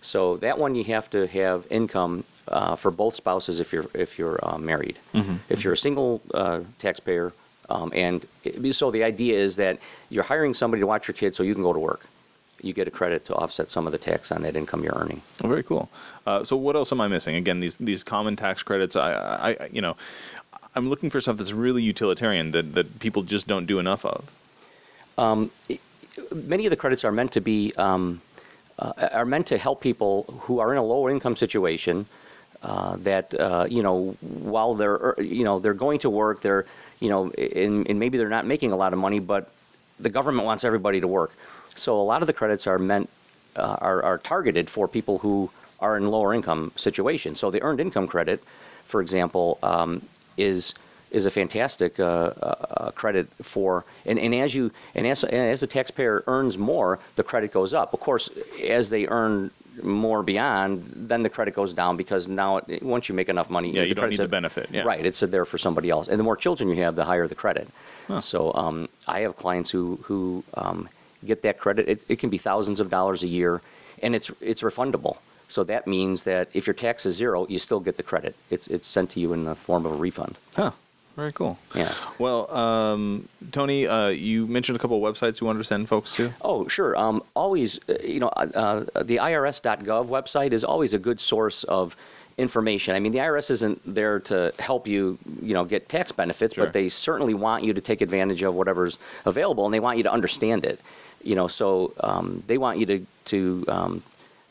So 0.00 0.36
that 0.38 0.58
one 0.58 0.74
you 0.74 0.84
have 0.84 1.10
to 1.10 1.26
have 1.26 1.66
income 1.70 2.24
uh, 2.48 2.76
for 2.76 2.90
both 2.90 3.14
spouses 3.16 3.60
if 3.60 3.72
you're 3.72 3.86
if 3.94 4.18
you're 4.18 4.38
uh, 4.42 4.58
married. 4.58 4.96
If 5.48 5.64
you're 5.64 5.72
a 5.74 5.76
single 5.78 6.20
uh, 6.34 6.60
taxpayer, 6.78 7.32
um, 7.68 7.92
and 7.94 8.24
it- 8.44 8.74
so 8.74 8.90
the 8.90 9.02
idea 9.04 9.36
is 9.38 9.56
that 9.56 9.78
you're 10.10 10.24
hiring 10.24 10.54
somebody 10.54 10.80
to 10.80 10.86
watch 10.86 11.08
your 11.08 11.14
kids 11.14 11.36
so 11.36 11.42
you 11.42 11.54
can 11.54 11.62
go 11.62 11.72
to 11.72 11.78
work. 11.78 12.06
You 12.62 12.72
get 12.72 12.88
a 12.88 12.90
credit 12.90 13.24
to 13.26 13.34
offset 13.34 13.70
some 13.70 13.86
of 13.86 13.92
the 13.92 13.98
tax 13.98 14.32
on 14.32 14.42
that 14.42 14.56
income 14.56 14.82
you're 14.82 14.94
earning. 14.96 15.20
Oh, 15.44 15.48
very 15.48 15.62
cool. 15.62 15.88
Uh, 16.26 16.42
so 16.44 16.56
what 16.56 16.74
else 16.74 16.90
am 16.92 17.00
I 17.00 17.08
missing? 17.08 17.34
Again, 17.36 17.60
these 17.60 17.76
these 17.78 18.02
common 18.04 18.34
tax 18.36 18.62
credits. 18.62 18.96
I, 18.96 19.56
I, 19.60 19.68
you 19.72 19.82
know, 19.82 19.96
I'm 20.74 20.88
looking 20.88 21.10
for 21.10 21.20
stuff 21.20 21.36
that's 21.36 21.52
really 21.52 21.82
utilitarian 21.82 22.52
that 22.52 22.72
that 22.74 22.98
people 22.98 23.22
just 23.22 23.46
don't 23.46 23.66
do 23.66 23.78
enough 23.78 24.04
of. 24.04 24.24
many 26.34 26.66
of 26.66 26.70
the 26.70 26.76
credits 26.76 27.04
are 27.04 27.12
meant 27.12 27.32
to 27.32 27.40
be 27.40 27.72
um, 27.76 28.20
uh, 28.78 28.92
are 29.12 29.24
meant 29.24 29.46
to 29.48 29.58
help 29.58 29.80
people 29.80 30.24
who 30.42 30.58
are 30.60 30.72
in 30.72 30.78
a 30.78 30.82
lower 30.84 31.10
income 31.10 31.36
situation 31.36 32.06
uh, 32.62 32.96
that 32.96 33.34
uh, 33.34 33.66
you 33.68 33.82
know 33.82 34.16
while 34.20 34.74
they're 34.74 34.94
er, 34.94 35.16
you 35.18 35.44
know 35.44 35.58
they're 35.58 35.74
going 35.74 35.98
to 35.98 36.10
work 36.10 36.40
they're 36.40 36.66
you 37.00 37.08
know 37.08 37.30
and, 37.30 37.88
and 37.88 37.98
maybe 37.98 38.18
they're 38.18 38.28
not 38.28 38.46
making 38.46 38.72
a 38.72 38.76
lot 38.76 38.92
of 38.92 38.98
money 38.98 39.18
but 39.18 39.50
the 40.00 40.10
government 40.10 40.46
wants 40.46 40.64
everybody 40.64 41.00
to 41.00 41.08
work 41.08 41.32
so 41.74 42.00
a 42.00 42.02
lot 42.02 42.22
of 42.22 42.26
the 42.26 42.32
credits 42.32 42.66
are 42.66 42.78
meant 42.78 43.08
uh, 43.56 43.76
are, 43.80 44.02
are 44.02 44.18
targeted 44.18 44.68
for 44.68 44.86
people 44.88 45.18
who 45.18 45.50
are 45.80 45.96
in 45.96 46.08
lower 46.08 46.32
income 46.32 46.72
situations 46.76 47.38
so 47.38 47.50
the 47.50 47.62
earned 47.62 47.80
income 47.80 48.06
credit 48.06 48.42
for 48.84 49.00
example 49.00 49.58
um, 49.62 50.02
is 50.36 50.74
is 51.10 51.24
a 51.24 51.30
fantastic 51.30 51.98
uh, 52.00 52.04
uh, 52.42 52.90
credit 52.92 53.28
for, 53.40 53.84
and, 54.04 54.18
and 54.18 54.34
as 54.34 54.54
you 54.54 54.72
and 54.94 55.06
as, 55.06 55.24
and 55.24 55.34
as 55.34 55.60
the 55.60 55.66
taxpayer 55.66 56.24
earns 56.26 56.58
more, 56.58 56.98
the 57.14 57.22
credit 57.22 57.52
goes 57.52 57.72
up. 57.72 57.94
Of 57.94 58.00
course, 58.00 58.28
as 58.68 58.90
they 58.90 59.06
earn 59.06 59.50
more 59.82 60.22
beyond, 60.22 60.90
then 60.94 61.22
the 61.22 61.28
credit 61.30 61.54
goes 61.54 61.72
down 61.72 61.96
because 61.96 62.28
now 62.28 62.58
it, 62.58 62.82
once 62.82 63.08
you 63.08 63.14
make 63.14 63.28
enough 63.28 63.50
money, 63.50 63.70
Yeah, 63.72 63.82
the 63.82 63.88
you 63.88 63.94
don't 63.94 64.10
need 64.10 64.18
a- 64.20 64.22
the 64.22 64.28
benefit, 64.28 64.70
yeah. 64.72 64.82
Right, 64.82 65.04
it's 65.04 65.20
there 65.20 65.44
for 65.44 65.58
somebody 65.58 65.90
else, 65.90 66.08
and 66.08 66.18
the 66.18 66.24
more 66.24 66.36
children 66.36 66.68
you 66.68 66.76
have, 66.84 66.96
the 66.96 67.04
higher 67.04 67.26
the 67.28 67.34
credit. 67.34 67.68
So 68.20 68.54
um, 68.54 68.88
I 69.08 69.20
have 69.20 69.36
clients 69.36 69.70
who 69.72 69.98
who 70.04 70.44
um, 70.54 70.88
get 71.24 71.42
that 71.42 71.58
credit. 71.58 71.88
It, 71.88 72.02
it 72.08 72.18
can 72.20 72.30
be 72.30 72.38
thousands 72.38 72.78
of 72.78 72.88
dollars 72.88 73.22
a 73.24 73.26
year, 73.26 73.60
and 74.02 74.14
it's 74.14 74.30
it's 74.40 74.62
refundable. 74.62 75.16
So 75.48 75.64
that 75.64 75.86
means 75.86 76.22
that 76.24 76.48
if 76.54 76.66
your 76.66 76.74
tax 76.74 77.04
is 77.06 77.16
zero, 77.16 77.46
you 77.48 77.58
still 77.58 77.80
get 77.80 77.96
the 77.96 78.02
credit. 78.04 78.36
It's 78.50 78.66
it's 78.68 78.86
sent 78.86 79.10
to 79.10 79.20
you 79.20 79.32
in 79.32 79.44
the 79.44 79.54
form 79.56 79.84
of 79.86 79.92
a 79.92 79.96
refund. 79.96 80.36
Huh. 80.54 80.70
Very 81.16 81.32
cool. 81.32 81.58
Yeah. 81.74 81.94
Well, 82.18 82.50
um, 82.54 83.26
Tony, 83.50 83.86
uh, 83.86 84.08
you 84.08 84.46
mentioned 84.46 84.76
a 84.76 84.78
couple 84.78 85.04
of 85.04 85.14
websites 85.14 85.40
you 85.40 85.46
wanted 85.46 85.60
to 85.60 85.64
send 85.64 85.88
folks 85.88 86.12
to. 86.16 86.30
Oh, 86.42 86.68
sure. 86.68 86.94
Um, 86.94 87.22
always, 87.34 87.80
uh, 87.88 87.94
you 88.04 88.20
know, 88.20 88.28
uh, 88.28 88.84
uh, 88.94 89.02
the 89.02 89.16
IRS.gov 89.16 90.08
website 90.08 90.52
is 90.52 90.62
always 90.62 90.92
a 90.92 90.98
good 90.98 91.18
source 91.18 91.64
of 91.64 91.96
information. 92.36 92.94
I 92.94 93.00
mean, 93.00 93.12
the 93.12 93.18
IRS 93.20 93.50
isn't 93.50 93.80
there 93.86 94.20
to 94.20 94.52
help 94.58 94.86
you, 94.86 95.18
you 95.40 95.54
know, 95.54 95.64
get 95.64 95.88
tax 95.88 96.12
benefits, 96.12 96.54
Sure. 96.54 96.64
but 96.64 96.74
they 96.74 96.90
certainly 96.90 97.32
want 97.32 97.64
you 97.64 97.72
to 97.72 97.80
take 97.80 98.02
advantage 98.02 98.42
of 98.42 98.54
whatever's 98.54 98.98
available, 99.24 99.64
and 99.64 99.72
they 99.72 99.80
want 99.80 99.96
you 99.96 100.02
to 100.02 100.12
understand 100.12 100.66
it. 100.66 100.78
You 101.24 101.34
know, 101.34 101.48
so 101.48 101.94
um, 102.00 102.42
they 102.46 102.58
want 102.58 102.78
you 102.78 102.84
to 102.86 103.06
to 103.26 103.64
um, 103.68 104.02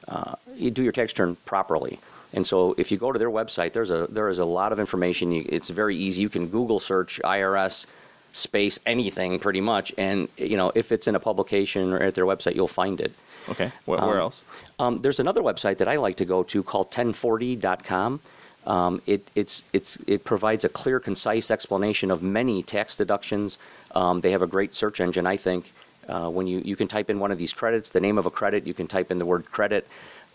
uh, 0.07 0.34
you 0.55 0.72
do 0.72 0.81
your 0.81 0.91
tax 0.91 1.13
return 1.13 1.38
properly. 1.45 2.00
And 2.36 2.46
so, 2.46 2.75
if 2.77 2.92
you 2.92 2.98
go 2.98 3.12
to 3.12 3.18
their 3.18 3.32
website, 3.32 3.72
there's 3.74 3.89
a 3.89 4.08
there 4.08 4.30
is 4.30 4.39
a 4.39 4.46
lot 4.46 4.72
of 4.74 4.80
information. 4.80 5.32
It's 5.32 5.70
very 5.70 5.96
easy. 5.96 6.22
You 6.22 6.30
can 6.30 6.48
Google 6.48 6.80
search 6.80 7.20
IRS 7.24 7.86
space 8.34 8.80
anything 8.86 9.39
pretty 9.39 9.62
much, 9.62 9.94
and 9.98 10.27
you 10.38 10.58
know 10.58 10.72
if 10.75 10.92
it's 10.92 11.08
in 11.08 11.15
a 11.15 11.20
publication 11.20 11.94
or 11.94 12.00
at 12.00 12.13
their 12.15 12.25
website, 12.25 12.56
you'll 12.56 12.68
find 12.68 13.00
it. 13.00 13.13
Okay. 13.50 13.72
Where, 13.86 14.00
where 14.00 14.15
Um, 14.15 14.20
else? 14.20 14.44
Um, 14.80 15.01
there's 15.01 15.20
another 15.20 15.42
website 15.42 15.77
that 15.77 15.88
I 15.88 15.98
like 15.98 16.18
to 16.18 16.25
go 16.25 16.44
to 16.44 16.63
called 16.63 16.92
1040.com. 16.92 18.20
Um, 18.65 19.01
it, 19.06 19.30
it's, 19.36 19.63
it's, 19.74 19.98
it 20.08 20.24
provides 20.24 20.63
a 20.63 20.70
clear, 20.70 21.00
concise 21.00 21.51
explanation 21.51 22.10
of 22.10 22.24
many 22.24 22.63
tax 22.63 22.96
deductions. 22.96 23.60
Um, 23.94 24.22
they 24.22 24.32
have 24.32 24.42
a 24.42 24.48
great 24.48 24.74
search 24.74 25.00
engine, 25.00 25.27
I 25.27 25.38
think. 25.38 25.72
Uh, 26.10 26.30
when 26.30 26.48
you, 26.48 26.62
you 26.65 26.75
can 26.75 26.88
type 26.88 27.10
in 27.10 27.20
one 27.20 27.32
of 27.32 27.38
these 27.38 27.54
credits, 27.54 27.89
the 27.89 28.00
name 28.00 28.18
of 28.18 28.25
a 28.25 28.32
credit, 28.32 28.65
you 28.65 28.74
can 28.74 28.88
type 28.88 29.12
in 29.12 29.18
the 29.20 29.25
word 29.25 29.51
credit. 29.51 29.88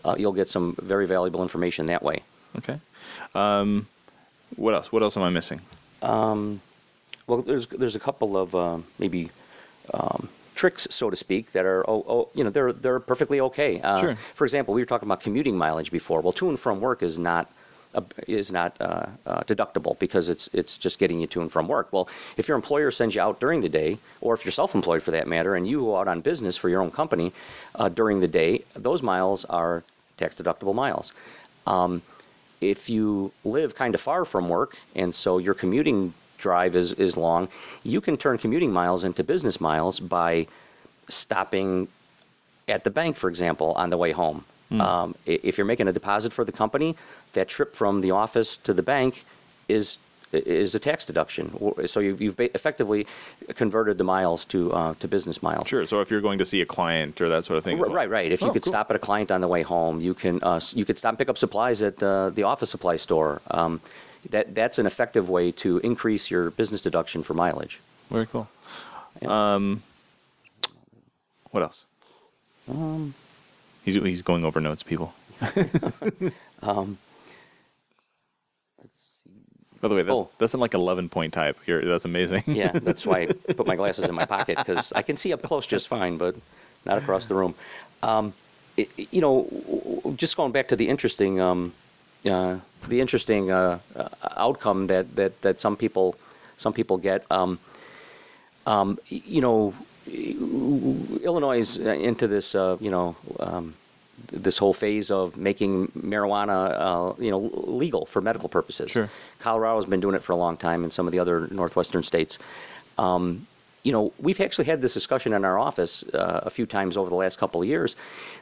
Uh, 0.03 0.15
you'll 0.17 0.33
get 0.33 0.49
some 0.49 0.75
very 0.81 1.05
valuable 1.05 1.41
information 1.41 1.85
that 1.87 2.03
way. 2.03 2.21
Okay. 2.57 2.79
Um, 3.35 3.87
what 4.55 4.73
else? 4.73 4.91
What 4.91 5.03
else 5.03 5.15
am 5.17 5.23
I 5.23 5.29
missing? 5.29 5.61
Well, 7.31 7.41
there's 7.41 7.67
there's 7.67 7.95
a 7.95 7.99
couple 7.99 8.35
of 8.37 8.53
um, 8.55 8.83
maybe 8.99 9.29
um, 9.93 10.29
tricks, 10.55 10.87
so 10.89 11.09
to 11.09 11.15
speak, 11.15 11.53
that 11.53 11.65
are 11.65 11.89
oh, 11.89 12.03
oh 12.07 12.29
you 12.33 12.43
know 12.43 12.49
they're 12.49 12.73
they're 12.73 12.99
perfectly 12.99 13.39
okay. 13.39 13.79
Uh, 13.81 13.99
Sure. 13.99 14.15
For 14.35 14.43
example, 14.45 14.73
we 14.73 14.81
were 14.81 14.85
talking 14.85 15.07
about 15.07 15.21
commuting 15.21 15.57
mileage 15.57 15.91
before. 15.91 16.21
Well, 16.21 16.33
to 16.33 16.49
and 16.49 16.59
from 16.59 16.81
work 16.81 17.01
is 17.01 17.17
not 17.17 17.45
uh, 17.45 17.51
is 18.27 18.51
not 18.51 18.75
uh, 18.79 19.07
uh, 19.25 19.41
deductible 19.41 19.97
because 19.99 20.29
it's 20.29 20.49
it's 20.53 20.77
just 20.77 20.99
getting 20.99 21.19
you 21.19 21.27
to 21.27 21.41
and 21.41 21.51
from 21.51 21.67
work. 21.67 21.91
Well, 21.91 22.07
if 22.37 22.47
your 22.47 22.55
employer 22.55 22.91
sends 22.91 23.15
you 23.15 23.21
out 23.21 23.39
during 23.39 23.61
the 23.61 23.69
day, 23.69 23.97
or 24.21 24.33
if 24.33 24.45
you're 24.45 24.51
self-employed 24.51 25.03
for 25.03 25.11
that 25.11 25.27
matter, 25.27 25.55
and 25.55 25.67
you 25.67 25.81
go 25.81 25.97
out 25.97 26.07
on 26.07 26.21
business 26.21 26.57
for 26.57 26.69
your 26.69 26.81
own 26.81 26.91
company 26.91 27.31
uh, 27.75 27.89
during 27.89 28.19
the 28.19 28.27
day, 28.27 28.63
those 28.73 29.03
miles 29.03 29.45
are 29.45 29.83
tax 30.17 30.39
deductible 30.39 30.73
miles. 30.73 31.13
Um, 31.67 32.01
if 32.61 32.89
you 32.89 33.31
live 33.43 33.75
kind 33.75 33.95
of 33.95 34.01
far 34.01 34.23
from 34.23 34.47
work 34.47 34.77
and 34.95 35.13
so 35.13 35.39
your 35.39 35.55
commuting 35.55 36.13
drive 36.37 36.75
is, 36.75 36.93
is 36.93 37.17
long, 37.17 37.49
you 37.83 38.01
can 38.01 38.17
turn 38.17 38.37
commuting 38.37 38.71
miles 38.71 39.03
into 39.03 39.23
business 39.23 39.59
miles 39.59 39.99
by 39.99 40.47
stopping 41.09 41.87
at 42.67 42.83
the 42.83 42.89
bank, 42.89 43.17
for 43.17 43.29
example, 43.29 43.73
on 43.73 43.89
the 43.89 43.97
way 43.97 44.11
home. 44.11 44.45
Um, 44.79 45.15
i- 45.27 45.39
if 45.43 45.57
you're 45.57 45.65
making 45.65 45.87
a 45.89 45.91
deposit 45.91 46.31
for 46.31 46.45
the 46.45 46.51
company, 46.51 46.95
that 47.33 47.47
trip 47.49 47.75
from 47.75 48.01
the 48.01 48.11
office 48.11 48.55
to 48.57 48.73
the 48.73 48.83
bank 48.83 49.25
is 49.67 49.97
is 50.33 50.73
a 50.73 50.79
tax 50.79 51.03
deduction. 51.03 51.51
Or- 51.59 51.87
So 51.87 51.99
you've, 51.99 52.21
you've 52.21 52.37
ba- 52.37 52.53
effectively 52.55 53.05
converted 53.55 53.97
the 53.97 54.05
miles 54.05 54.45
to 54.45 54.71
uh, 54.71 54.93
to 55.01 55.07
business 55.09 55.43
miles. 55.43 55.67
Sure. 55.67 55.85
So 55.85 55.99
if 55.99 56.09
you're 56.09 56.21
going 56.21 56.39
to 56.39 56.45
see 56.45 56.61
a 56.61 56.65
client 56.65 57.19
or 57.19 57.27
that 57.27 57.43
sort 57.43 57.57
of 57.57 57.65
thing. 57.65 57.77
Right, 57.79 58.09
right. 58.09 58.31
If 58.31 58.39
you 58.41 58.47
Oh, 58.47 58.53
could 58.53 58.63
cool. 58.63 58.71
stop 58.71 58.89
at 58.91 58.95
a 58.95 58.99
client 58.99 59.29
on 59.29 59.41
the 59.41 59.49
way 59.49 59.61
home, 59.63 59.99
you 59.99 60.13
can 60.13 60.39
uh, 60.41 60.55
s- 60.55 60.73
you 60.73 60.85
could 60.85 60.97
stop 60.97 61.09
and 61.09 61.17
pick 61.19 61.27
up 61.27 61.37
supplies 61.37 61.81
at 61.81 62.01
uh, 62.01 62.29
the 62.29 62.43
office 62.43 62.69
supply 62.69 62.95
store. 62.95 63.41
Um, 63.51 63.81
that 64.29 64.55
that's 64.55 64.79
an 64.79 64.85
effective 64.85 65.29
way 65.29 65.51
to 65.63 65.79
increase 65.79 66.31
your 66.31 66.49
business 66.51 66.79
deduction 66.79 67.23
for 67.23 67.33
mileage. 67.33 67.81
Very 68.09 68.25
cool. 68.27 68.47
Um, 69.27 69.81
what 71.51 71.61
else? 71.63 71.85
He's 73.83 73.95
he's 73.95 74.21
going 74.21 74.45
over 74.45 74.59
notes, 74.61 74.83
people. 74.83 75.13
um, 76.61 76.97
let's 78.79 79.21
see. 79.23 79.31
By 79.81 79.87
the 79.87 79.95
way, 79.95 80.03
that's, 80.03 80.13
Oh. 80.13 80.29
that's 80.37 80.53
in 80.53 80.59
like 80.59 80.73
11 80.75 81.09
point 81.09 81.33
type. 81.33 81.57
Here, 81.65 81.83
that's 81.83 82.05
amazing. 82.05 82.43
Yeah, 82.45 82.71
that's 82.71 83.05
why 83.05 83.21
I 83.21 83.25
put 83.53 83.65
my 83.67 83.75
glasses 83.75 84.05
in 84.05 84.13
my 84.15 84.25
pocket 84.25 84.57
because 84.57 84.91
I 84.93 85.01
can 85.01 85.17
see 85.17 85.33
up 85.33 85.41
close 85.41 85.65
just 85.65 85.87
fine, 85.87 86.17
but 86.17 86.35
not 86.85 86.97
across 86.99 87.25
the 87.25 87.35
room. 87.35 87.55
Um, 88.03 88.33
it, 88.77 88.89
you 89.11 89.21
know, 89.21 90.13
just 90.15 90.37
going 90.37 90.51
back 90.51 90.67
to 90.69 90.75
the 90.75 90.87
interesting, 90.87 91.39
um, 91.41 91.73
uh, 92.29 92.57
the 92.87 93.01
interesting 93.01 93.49
uh, 93.51 93.79
uh, 93.95 94.09
outcome 94.37 94.87
that, 94.87 95.15
that, 95.15 95.41
that 95.41 95.59
some 95.59 95.75
people 95.75 96.15
some 96.57 96.73
people 96.73 96.97
get. 96.97 97.25
Um, 97.31 97.57
um, 98.67 98.99
you 99.09 99.41
know, 99.41 99.73
Illinois 100.07 101.59
is 101.59 101.79
uh, 101.79 101.89
into 101.89 102.27
this. 102.27 102.55
Uh, 102.55 102.77
you 102.79 102.91
know. 102.91 103.15
Um, 103.39 103.73
this 104.31 104.57
whole 104.59 104.73
phase 104.73 105.09
of 105.09 105.35
making 105.35 105.87
marijuana, 105.89 106.75
uh, 106.77 107.13
you 107.21 107.31
know, 107.31 107.39
legal 107.39 108.05
for 108.05 108.21
medical 108.21 108.47
purposes. 108.47 108.91
Sure. 108.91 109.09
Colorado's 109.39 109.85
been 109.85 109.99
doing 109.99 110.15
it 110.15 110.23
for 110.23 110.33
a 110.33 110.35
long 110.35 110.57
time, 110.57 110.83
and 110.83 110.93
some 110.93 111.07
of 111.07 111.11
the 111.11 111.19
other 111.19 111.47
northwestern 111.51 112.03
states. 112.03 112.37
Um, 112.97 113.47
you 113.83 113.91
know, 113.91 114.13
we've 114.19 114.39
actually 114.39 114.65
had 114.65 114.81
this 114.81 114.93
discussion 114.93 115.33
in 115.33 115.43
our 115.43 115.57
office 115.57 116.03
uh, 116.13 116.41
a 116.43 116.49
few 116.49 116.65
times 116.65 116.97
over 116.97 117.09
the 117.09 117.15
last 117.15 117.39
couple 117.39 117.61
of 117.61 117.67
years. 117.67 117.95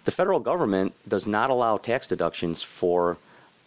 The 0.03 0.11
federal 0.11 0.39
government 0.39 0.93
does 1.07 1.25
not 1.25 1.49
allow 1.49 1.77
tax 1.77 2.07
deductions 2.07 2.61
for 2.61 3.17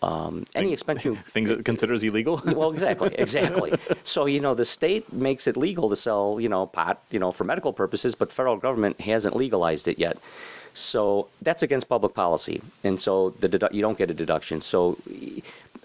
um, 0.03 0.45
any 0.55 0.73
expense 0.73 1.05
you 1.05 1.15
Things 1.29 1.51
it 1.51 1.65
considers 1.65 2.03
illegal. 2.03 2.43
well, 2.47 2.71
exactly, 2.71 3.15
exactly. 3.15 3.73
So 4.05 4.27
you 4.27 4.41
know, 4.41 4.55
the 4.55 4.65
state 4.65 5.13
makes 5.13 5.47
it 5.47 5.57
legal 5.57 5.89
to 5.89 5.97
sell, 5.97 6.39
you 6.41 6.49
know, 6.49 6.67
pot, 6.67 7.01
you 7.11 7.19
know, 7.19 7.31
for 7.33 7.45
medical 7.45 7.73
purposes, 7.73 8.15
but 8.15 8.29
the 8.29 8.35
federal 8.35 8.57
government 8.57 9.01
hasn't 9.01 9.37
legalized 9.37 9.87
it 9.87 9.99
yet. 9.99 10.19
So 10.75 11.29
that's 11.41 11.63
against 11.63 11.89
public 11.89 12.15
policy, 12.15 12.63
and 12.83 13.01
so 13.01 13.31
the 13.31 13.49
dedu- 13.49 13.73
you 13.73 13.83
don't 13.83 13.97
get 13.97 14.11
a 14.11 14.15
deduction. 14.15 14.61
So 14.61 14.99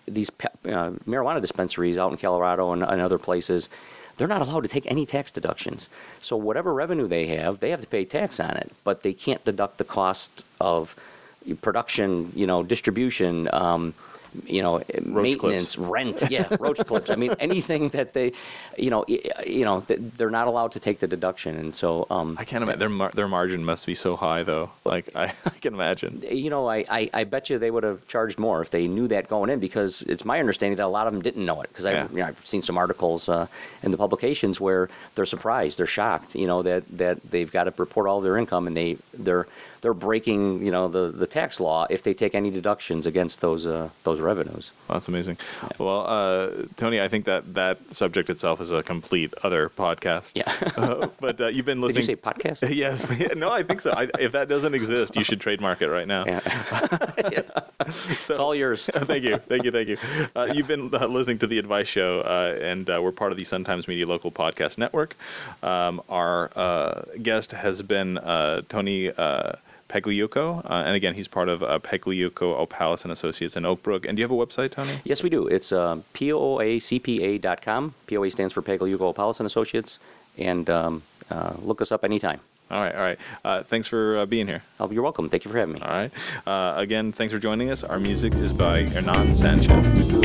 these 0.07 0.29
pe- 0.29 0.47
uh, 0.65 0.91
marijuana 1.05 1.41
dispensaries 1.41 1.97
out 1.97 2.11
in 2.11 2.17
Colorado 2.17 2.71
and, 2.71 2.83
and 2.83 3.01
other 3.01 3.17
places, 3.17 3.69
they're 4.15 4.27
not 4.27 4.41
allowed 4.41 4.61
to 4.61 4.69
take 4.69 4.89
any 4.89 5.05
tax 5.05 5.29
deductions. 5.29 5.89
So 6.19 6.35
whatever 6.35 6.73
revenue 6.73 7.07
they 7.07 7.27
have, 7.27 7.59
they 7.59 7.69
have 7.69 7.81
to 7.81 7.87
pay 7.87 8.05
tax 8.05 8.39
on 8.39 8.55
it, 8.57 8.71
but 8.83 9.03
they 9.03 9.13
can't 9.13 9.43
deduct 9.43 9.77
the 9.77 9.83
cost 9.83 10.43
of 10.59 10.95
production, 11.55 12.31
you 12.35 12.47
know, 12.47 12.63
distribution, 12.63 13.49
um, 13.53 13.93
you 14.45 14.61
know, 14.61 14.81
maintenance, 15.03 15.77
rent, 15.77 16.23
yeah, 16.29 16.47
roach 16.59 16.85
clips. 16.85 17.09
I 17.09 17.15
mean, 17.15 17.33
anything 17.39 17.89
that 17.89 18.13
they, 18.13 18.33
you 18.77 18.89
know, 18.89 19.05
you 19.07 19.65
know, 19.65 19.81
they're 19.81 20.29
not 20.29 20.47
allowed 20.47 20.73
to 20.73 20.79
take 20.79 20.99
the 20.99 21.07
deduction, 21.07 21.55
and 21.55 21.73
so 21.73 22.07
um, 22.09 22.35
I 22.39 22.45
can't 22.45 22.63
imagine 22.63 22.79
their 22.79 22.89
mar- 22.89 23.11
their 23.13 23.27
margin 23.27 23.63
must 23.63 23.85
be 23.85 23.95
so 23.95 24.15
high 24.15 24.43
though. 24.43 24.69
Like 24.83 25.09
I, 25.15 25.25
I 25.45 25.49
can 25.61 25.73
imagine. 25.73 26.23
you 26.29 26.49
know, 26.49 26.69
I, 26.69 26.85
I, 26.89 27.09
I 27.13 27.23
bet 27.23 27.49
you 27.49 27.57
they 27.57 27.71
would 27.71 27.83
have 27.83 28.07
charged 28.07 28.37
more 28.37 28.61
if 28.61 28.69
they 28.69 28.87
knew 28.87 29.07
that 29.07 29.27
going 29.27 29.49
in 29.49 29.59
because 29.59 30.01
it's 30.03 30.25
my 30.25 30.39
understanding 30.39 30.77
that 30.77 30.85
a 30.85 30.87
lot 30.87 31.07
of 31.07 31.13
them 31.13 31.21
didn't 31.21 31.45
know 31.45 31.61
it 31.61 31.69
because 31.69 31.85
I've, 31.85 32.11
you 32.11 32.17
know, 32.19 32.25
I've 32.25 32.45
seen 32.45 32.61
some 32.61 32.77
articles 32.77 33.29
uh, 33.29 33.47
in 33.83 33.91
the 33.91 33.97
publications 33.97 34.59
where 34.59 34.89
they're 35.15 35.25
surprised, 35.25 35.79
they're 35.79 35.85
shocked, 35.85 36.35
you 36.35 36.47
know, 36.47 36.61
that, 36.63 36.83
that 36.97 37.21
they've 37.31 37.51
got 37.51 37.63
to 37.65 37.73
report 37.77 38.07
all 38.07 38.21
their 38.21 38.37
income 38.37 38.67
and 38.67 38.75
they, 38.75 38.97
they're, 39.13 39.47
they're 39.81 39.93
breaking, 39.93 40.65
you 40.65 40.71
know, 40.71 40.87
the, 40.87 41.11
the 41.11 41.27
tax 41.27 41.59
law 41.59 41.85
if 41.89 42.03
they 42.03 42.13
take 42.13 42.33
any 42.35 42.49
deductions 42.49 43.05
against 43.05 43.41
those, 43.41 43.65
uh, 43.65 43.89
those 44.03 44.19
revenues. 44.19 44.71
That's 44.87 45.07
amazing. 45.07 45.37
Well, 45.77 46.05
uh, 46.07 46.49
Tony, 46.77 47.01
I 47.01 47.07
think 47.07 47.25
that 47.25 47.53
that 47.55 47.77
subject 47.95 48.29
itself 48.29 48.61
is 48.61 48.71
a 48.71 48.83
complete 48.83 49.33
other 49.43 49.69
podcast. 49.69 50.31
Yeah. 50.35 50.51
Uh, 50.77 51.07
but 51.19 51.41
uh, 51.41 51.47
you've 51.47 51.65
been 51.65 51.81
listening. 51.81 52.05
Did 52.05 52.09
you 52.09 52.15
say 52.15 52.21
podcast? 52.21 52.75
yes. 52.75 53.05
No, 53.35 53.49
I 53.51 53.63
think 53.63 53.81
so. 53.81 53.91
I, 53.91 54.07
if 54.19 54.31
that 54.33 54.47
doesn't 54.47 54.73
exist, 54.75 55.15
you 55.15 55.23
should 55.23 55.41
trademark 55.41 55.81
it 55.81 55.89
right 55.89 56.07
now. 56.07 56.23
Yeah. 56.25 56.39
So- 57.89 58.33
It's 58.33 58.39
all 58.39 58.53
yours. 58.55 58.85
thank 58.93 59.23
you, 59.23 59.37
thank 59.37 59.63
you, 59.63 59.71
thank 59.71 59.87
you. 59.89 59.97
Uh, 60.35 60.49
you've 60.53 60.67
been 60.67 60.93
uh, 60.93 61.07
listening 61.07 61.39
to 61.39 61.47
the 61.47 61.57
Advice 61.59 61.87
Show, 61.87 62.21
uh, 62.21 62.57
and 62.61 62.89
uh, 62.89 62.99
we're 63.01 63.11
part 63.11 63.31
of 63.31 63.37
the 63.37 63.43
Sun 63.45 63.63
Times 63.63 63.87
Media 63.87 64.05
Local 64.05 64.31
Podcast 64.31 64.77
Network. 64.77 65.15
Um, 65.63 66.01
our 66.09 66.51
uh, 66.55 67.01
guest 67.21 67.51
has 67.53 67.81
been 67.81 68.17
uh, 68.17 68.61
Tony 68.69 69.11
Pagliuco, 69.89 70.65
uh, 70.65 70.83
and 70.85 70.95
again, 70.95 71.15
he's 71.15 71.27
part 71.27 71.49
of 71.49 71.63
uh, 71.63 71.79
Pagliuco 71.79 72.67
Opalis 72.67 73.03
and 73.03 73.11
Associates 73.11 73.55
in 73.55 73.65
Oak 73.65 73.83
Brook. 73.83 74.05
And 74.05 74.17
do 74.17 74.21
you 74.21 74.25
have 74.25 74.31
a 74.31 74.35
website, 74.45 74.71
Tony? 74.71 74.99
Yes, 75.03 75.23
we 75.23 75.29
do. 75.29 75.47
It's 75.47 75.71
um, 75.71 76.03
POACPA.com. 76.13 77.93
POA 78.07 78.31
stands 78.31 78.53
for 78.53 78.61
Pagliuco 78.61 79.15
Powell 79.15 79.35
and 79.39 79.45
Associates. 79.45 79.99
And 80.37 80.69
um, 80.69 81.03
uh, 81.31 81.53
look 81.59 81.81
us 81.81 81.91
up 81.91 82.03
anytime. 82.03 82.39
All 82.69 82.81
right, 82.81 82.93
all 82.93 83.01
right. 83.01 83.17
Uh, 83.45 83.63
thanks 83.63 83.87
for 83.87 84.17
uh, 84.17 84.25
being 84.25 84.47
here. 84.47 84.61
Oh, 84.79 84.91
you're 84.91 85.03
welcome. 85.03 85.29
Thank 85.29 85.45
you 85.45 85.51
for 85.51 85.57
having 85.57 85.75
me. 85.75 85.81
All 85.81 85.89
right. 85.89 86.11
Uh, 86.45 86.73
again, 86.77 87.13
thanks 87.13 87.33
for 87.33 87.39
joining 87.39 87.69
us. 87.69 87.83
Our 87.83 87.99
music 87.99 88.33
is 88.35 88.51
by 88.51 88.85
Hernan 88.87 89.35
Sanchez. 89.35 90.17